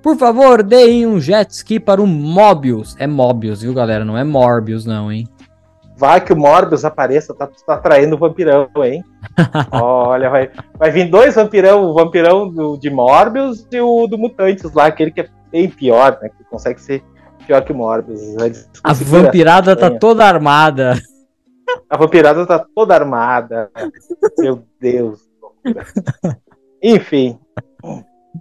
[0.02, 2.96] Por favor, deem um jet ski para o Mobius.
[2.98, 4.04] É Mobius, viu, galera?
[4.04, 5.26] Não é Morbius, não, hein?
[5.98, 9.04] Vai que o Morbius apareça, tá, tá traindo o vampirão, hein?
[9.72, 14.72] Olha, vai, vai vir dois vampirão, o vampirão do, de Morbius e o do Mutantes
[14.72, 16.28] lá, aquele que é bem pior, né?
[16.28, 17.02] Que consegue ser
[17.44, 18.20] pior que o Morbius.
[18.84, 20.94] A vampirada tá toda armada.
[21.90, 23.68] A vampirada tá toda armada.
[24.38, 25.28] Meu Deus.
[26.80, 27.36] Enfim.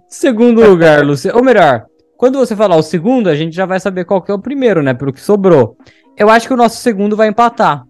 [0.06, 1.38] Segundo lugar, Luciano.
[1.38, 1.86] Ou melhor,
[2.16, 4.80] quando você falar o segundo, a gente já vai saber qual que é o primeiro,
[4.80, 4.94] né?
[4.94, 5.76] Pelo que sobrou.
[6.18, 7.86] Eu acho que o nosso segundo vai empatar.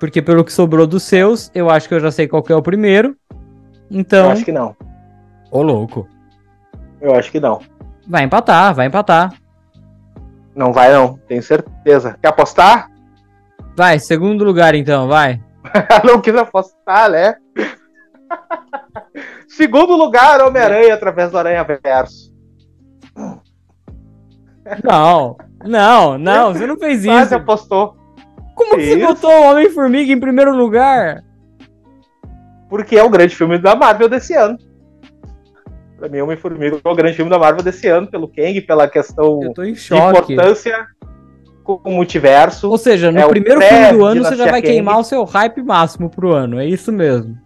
[0.00, 2.56] Porque pelo que sobrou dos seus, eu acho que eu já sei qual que é
[2.56, 3.16] o primeiro.
[3.88, 4.26] Então.
[4.26, 4.74] Eu acho que não.
[5.52, 6.08] Ô, louco.
[7.00, 7.60] Eu acho que não.
[8.08, 9.32] Vai empatar, vai empatar.
[10.54, 12.18] Não vai, não, tenho certeza.
[12.20, 12.90] Quer apostar?
[13.76, 15.40] Vai, segundo lugar então, vai.
[16.04, 17.36] não quis apostar, né?
[19.46, 22.29] segundo lugar, Homem-Aranha através do Aranha Verso.
[24.84, 27.28] Não, não, não, você não fez isso.
[27.28, 27.96] Você apostou.
[28.54, 31.24] Como que você botou o Homem-Formiga em primeiro lugar?
[32.68, 34.58] Porque é o grande filme da Marvel desse ano.
[35.98, 39.40] Pra mim, Homem-Formiga é o grande filme da Marvel desse ano, pelo Kang, pela questão
[39.40, 40.86] de importância
[41.64, 42.70] com o multiverso.
[42.70, 44.72] Ou seja, no é primeiro filme do ano você já vai Kang.
[44.72, 47.36] queimar o seu hype máximo pro ano, é isso mesmo.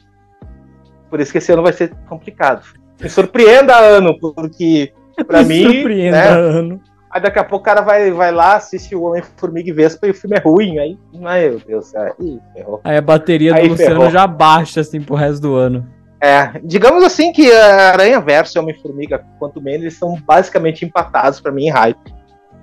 [1.10, 2.64] Por isso que esse ano vai ser complicado.
[3.00, 4.92] Me surpreenda, ano, porque
[5.26, 5.72] pra Me mim.
[5.72, 6.80] Surpreenda, né, ano.
[7.14, 10.10] Aí daqui a pouco o cara vai, vai lá, assiste o Homem-Formiga e Vespa e
[10.10, 10.80] o filme é ruim.
[10.80, 12.80] Aí, meu Deus, aí ferrou.
[12.82, 14.10] Aí a bateria aí do Luciano ferrou.
[14.10, 15.88] já baixa, assim, pro resto do ano.
[16.20, 21.38] É, digamos assim que a Aranha Verso e Homem-Formiga, quanto menos, eles são basicamente empatados
[21.38, 22.12] para mim em hype.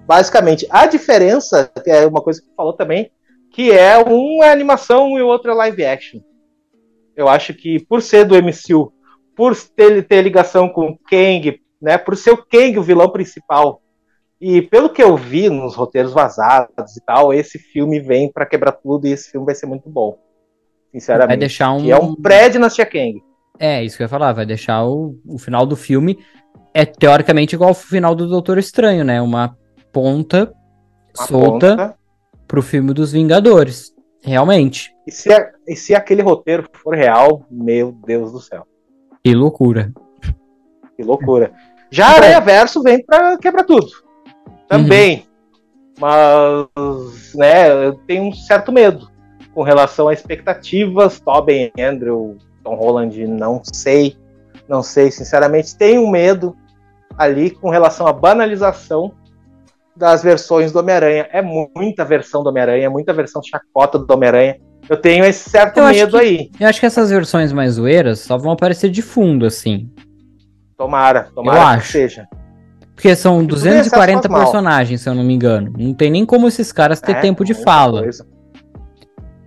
[0.06, 0.68] Basicamente.
[0.70, 3.10] A diferença, que é uma coisa que falou também,
[3.54, 6.20] que é um é animação e o outro é live action.
[7.16, 8.91] Eu acho que por ser do MCU,
[9.34, 13.82] por ter, ter ligação com o Kang, né, por ser o Kang o vilão principal,
[14.42, 18.72] e pelo que eu vi nos roteiros vazados e tal, esse filme vem para quebrar
[18.72, 20.18] tudo e esse filme vai ser muito bom.
[20.92, 21.28] Sinceramente.
[21.28, 21.84] Vai deixar um.
[21.84, 23.22] Que é um pré-Dinastia Kang.
[23.60, 24.34] É, isso que eu ia falar.
[24.34, 26.18] Vai deixar o, o final do filme.
[26.74, 29.22] É teoricamente igual ao final do Doutor Estranho, né?
[29.22, 29.56] Uma
[29.92, 30.52] ponta
[31.16, 31.96] Uma solta ponta.
[32.48, 33.94] pro filme dos Vingadores.
[34.24, 34.92] Realmente.
[35.06, 35.30] E se,
[35.68, 38.66] e se aquele roteiro for real, meu Deus do céu.
[39.24, 39.94] Que loucura.
[40.98, 41.54] Que loucura.
[41.92, 43.88] Já Aranha Verso vem pra quebrar tudo
[44.72, 45.17] também.
[45.17, 45.24] Uhum.
[45.99, 49.11] Mas, né, eu tenho um certo medo
[49.53, 51.19] com relação a expectativas.
[51.19, 54.15] Tobin, Andrew, Tom Holland, não sei.
[54.67, 56.55] Não sei, sinceramente, tenho medo
[57.17, 59.13] ali com relação à banalização
[59.95, 61.28] das versões do Homem-Aranha.
[61.32, 64.57] É muita versão do Homem-Aranha, muita versão chacota do Homem-Aranha.
[64.89, 66.51] Eu tenho esse certo eu medo que, aí.
[66.59, 69.89] Eu acho que essas versões mais zoeiras só vão aparecer de fundo, assim.
[70.78, 71.91] Tomara, tomara eu que acho.
[71.91, 72.28] seja.
[73.02, 75.74] Porque são 240 personagens, se eu não me engano.
[75.76, 78.04] Não tem nem como esses caras ter é, tempo de fala.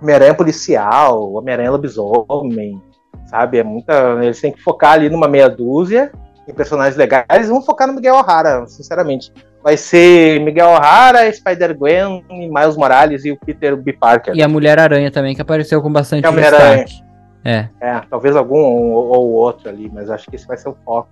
[0.03, 2.83] Homem-Aranha policial, Homem-Aranha lobisomem,
[3.27, 3.59] sabe?
[3.59, 4.19] É muita.
[4.21, 6.11] Eles têm que focar ali numa meia dúzia
[6.49, 7.27] em personagens legais.
[7.33, 9.33] Eles vão focar no Miguel O'Hara, sinceramente.
[9.63, 13.93] Vai ser Miguel O'Hara, Spider-Gwen, Miles Morales e o Peter B.
[13.93, 14.35] Parker.
[14.35, 17.05] E a Mulher-Aranha também, que apareceu com bastante destaque.
[17.45, 17.69] É.
[17.81, 21.09] é, talvez algum ou, ou outro ali, mas acho que esse vai ser o foco.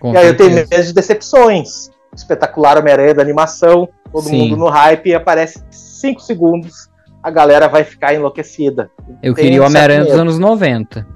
[0.00, 1.90] Com e aí eu tenho medo de decepções.
[2.14, 4.38] Espetacular Homem-Aranha da animação, todo Sim.
[4.38, 6.88] mundo no hype e aparece 5 segundos,
[7.22, 8.90] a galera vai ficar enlouquecida.
[9.22, 11.06] Eu Tem queria o Homem-Aranha dos anos 90.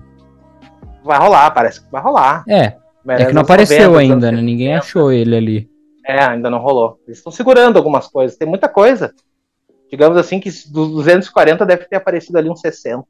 [1.02, 2.44] Vai rolar, parece que vai rolar.
[2.46, 2.76] É.
[3.08, 4.42] É que não apareceu 90, ainda, né?
[4.42, 5.70] Ninguém achou ele ali.
[6.06, 6.98] É, ainda não rolou.
[7.06, 8.36] Eles estão segurando algumas coisas.
[8.36, 9.14] Tem muita coisa.
[9.90, 13.04] Digamos assim que dos 240 deve ter aparecido ali uns 60.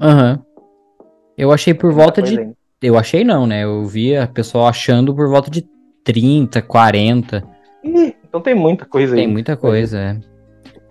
[0.00, 0.32] Aham.
[0.32, 0.64] Uhum.
[1.36, 2.57] Eu achei por volta de ainda.
[2.80, 3.64] Eu achei não, né?
[3.64, 5.66] Eu vi a pessoa achando por volta de
[6.04, 7.44] 30, 40.
[7.82, 9.22] Ih, então tem muita coisa aí.
[9.22, 10.16] Tem muita coisa, é.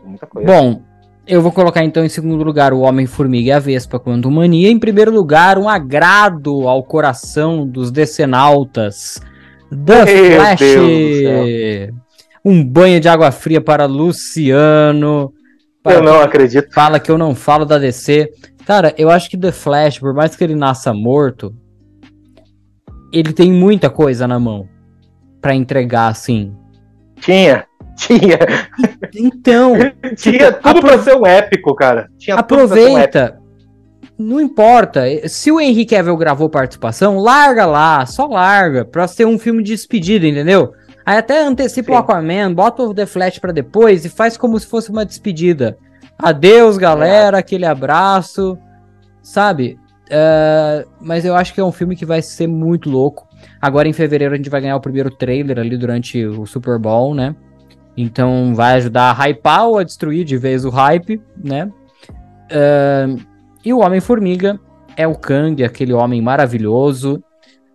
[0.03, 0.51] Muita coisa.
[0.51, 0.81] Bom,
[1.25, 4.69] eu vou colocar então em segundo lugar o Homem-Formiga e a Vespa quanto mania.
[4.69, 9.21] Em primeiro lugar, um agrado ao coração dos decenautas.
[9.69, 10.61] The Meu Flash!
[12.43, 15.33] Um banho de água fria para Luciano.
[15.81, 16.73] Para eu não acredito.
[16.73, 18.29] Fala que eu não falo da DC.
[18.65, 21.55] Cara, eu acho que The Flash, por mais que ele nasça morto,
[23.11, 24.67] ele tem muita coisa na mão
[25.41, 26.55] para entregar, assim.
[27.19, 28.39] Tinha, tinha.
[29.15, 29.73] Então.
[30.15, 32.09] tinha tipo, tudo pra ser um épico, cara.
[32.17, 33.39] Tinha aproveita.
[33.41, 33.47] Um
[34.17, 35.03] não importa.
[35.27, 39.71] Se o Henrique Cavill gravou participação, larga lá, só larga, pra ser um filme de
[39.73, 40.73] despedida, entendeu?
[41.05, 41.93] Aí até antecipa Sim.
[41.93, 45.77] o Aquaman, bota o The Flash pra depois e faz como se fosse uma despedida.
[46.17, 47.39] Adeus, galera, é.
[47.39, 48.57] aquele abraço,
[49.21, 49.77] sabe?
[50.07, 53.27] Uh, mas eu acho que é um filme que vai ser muito louco.
[53.61, 57.13] Agora em fevereiro a gente vai ganhar o primeiro trailer ali durante o Super Bowl,
[57.13, 57.35] né?
[57.95, 61.69] Então vai ajudar a hypar ou a destruir de vez o hype, né?
[62.51, 63.19] Uh,
[63.65, 64.59] e o Homem-Formiga
[64.95, 67.21] é o Kang, aquele homem maravilhoso.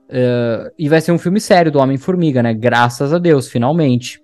[0.09, 2.55] Uh, e vai ser um filme sério do Homem-Formiga, né?
[2.55, 4.23] Graças a Deus, finalmente.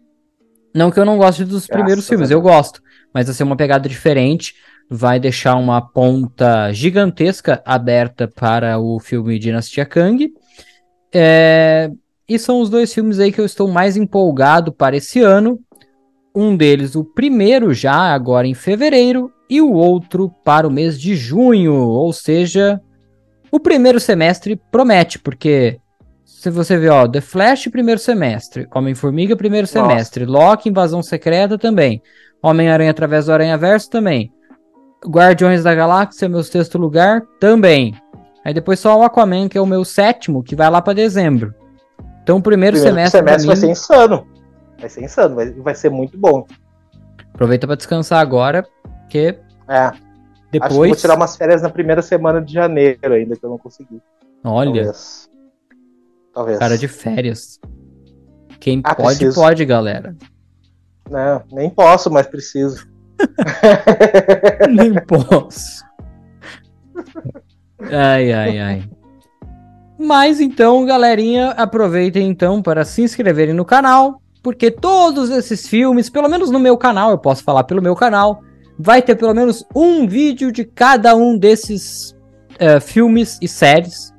[0.75, 2.81] Não que eu não goste dos Graças primeiros filmes, eu gosto.
[3.13, 4.55] Mas vai ser uma pegada diferente
[4.91, 10.33] vai deixar uma ponta gigantesca aberta para o filme Dinastia Kang.
[11.13, 11.91] É...
[12.29, 15.59] E são os dois filmes aí que eu estou mais empolgado para esse ano.
[16.35, 21.17] Um deles, o primeiro, já agora em fevereiro, e o outro para o mês de
[21.17, 21.75] junho.
[21.75, 22.81] Ou seja,
[23.51, 25.81] o primeiro semestre promete, porque
[26.25, 29.89] se você vê, ó, The Flash, primeiro semestre, Homem-Formiga, primeiro Nossa.
[29.89, 32.03] semestre, Loki, Invasão Secreta também,
[32.43, 34.31] Homem-Aranha através do Aranha-Verso também.
[35.07, 37.95] Guardiões da Galáxia, meu sexto lugar, também.
[38.45, 41.55] Aí depois só o Aquaman, que é o meu sétimo, que vai lá para dezembro.
[42.23, 43.19] Então o primeiro, primeiro semestre.
[43.19, 44.27] semestre vai ser insano.
[44.79, 46.47] Vai ser insano, vai, vai ser muito bom.
[47.35, 49.39] Aproveita para descansar agora, porque.
[49.69, 49.93] É.
[50.51, 50.73] Depois.
[50.73, 53.59] Acho que vou tirar umas férias na primeira semana de janeiro ainda, que eu não
[53.59, 54.01] consegui.
[54.45, 54.85] Olha.
[54.85, 55.31] Talvez.
[56.33, 56.59] Talvez.
[56.59, 57.61] Cara de férias.
[58.61, 59.41] Quem ah, pode, preciso.
[59.41, 60.17] pode, galera.
[61.09, 62.89] Não, nem posso, mas preciso.
[64.71, 65.85] Nem posso.
[67.91, 68.91] Ai, ai, ai.
[69.99, 76.29] Mas então, galerinha, aproveitem então para se inscreverem no canal, porque todos esses filmes, pelo
[76.29, 78.41] menos no meu canal, eu posso falar pelo meu canal,
[78.79, 82.17] vai ter pelo menos um vídeo de cada um desses
[82.55, 84.15] uh, filmes e séries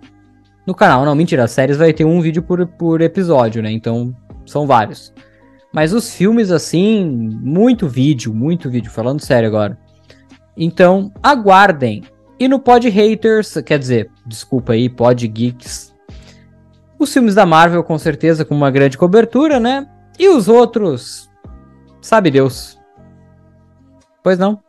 [0.68, 1.06] no canal.
[1.06, 3.72] Não, mentira, séries vai ter um vídeo por, por episódio, né?
[3.72, 4.14] Então,
[4.46, 5.14] são vários.
[5.72, 9.78] Mas os filmes, assim, muito vídeo, muito vídeo, falando sério agora.
[10.58, 12.04] Então, aguardem.
[12.40, 15.94] E no Pod Haters, quer dizer, desculpa aí, Pod Geeks.
[16.98, 19.88] Os filmes da Marvel, com certeza, com uma grande cobertura, né?
[20.18, 21.30] E os outros,
[22.02, 22.78] sabe Deus.
[24.24, 24.62] Pois não?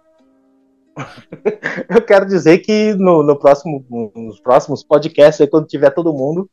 [1.88, 3.84] Eu quero dizer que no, no próximo,
[4.14, 6.48] nos próximos podcasts, aí, quando tiver todo mundo,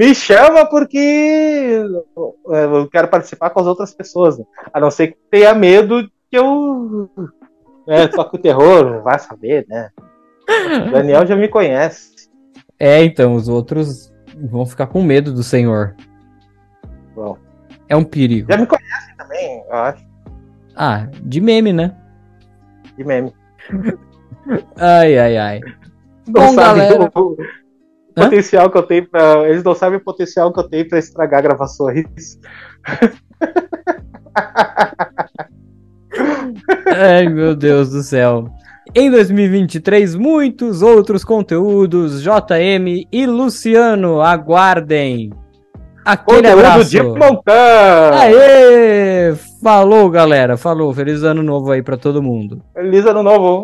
[0.00, 1.84] me chama porque
[2.16, 4.38] eu quero participar com as outras pessoas.
[4.38, 4.46] Né?
[4.72, 7.10] A não ser que tenha medo que eu
[7.86, 9.90] né, toque o terror, vai saber, né?
[10.88, 12.30] O Daniel já me conhece.
[12.78, 14.10] É, então, os outros
[14.42, 15.94] vão ficar com medo do senhor.
[17.14, 17.36] Bom.
[17.86, 18.50] É um perigo.
[18.50, 20.06] Já me conhecem também, eu acho.
[20.74, 21.94] Ah, de meme, né?
[22.96, 23.34] De meme.
[24.76, 25.60] ai, ai, ai.
[26.26, 27.12] Não Bom, sabe, galera...
[28.14, 31.42] Potencial que eu tenho para Eles não sabem o potencial que eu tenho para estragar
[31.42, 32.38] gravações.
[36.96, 38.48] Ai, meu Deus do céu.
[38.94, 42.22] em 2023, muitos outros conteúdos.
[42.22, 45.30] JM e Luciano, aguardem.
[46.04, 46.90] Aquele Conteúdo abraço.
[46.90, 46.98] de.
[48.14, 49.34] Aê!
[49.62, 50.56] Falou, galera.
[50.56, 50.92] Falou.
[50.94, 52.62] Feliz ano novo aí para todo mundo.
[52.74, 53.58] Feliz ano novo.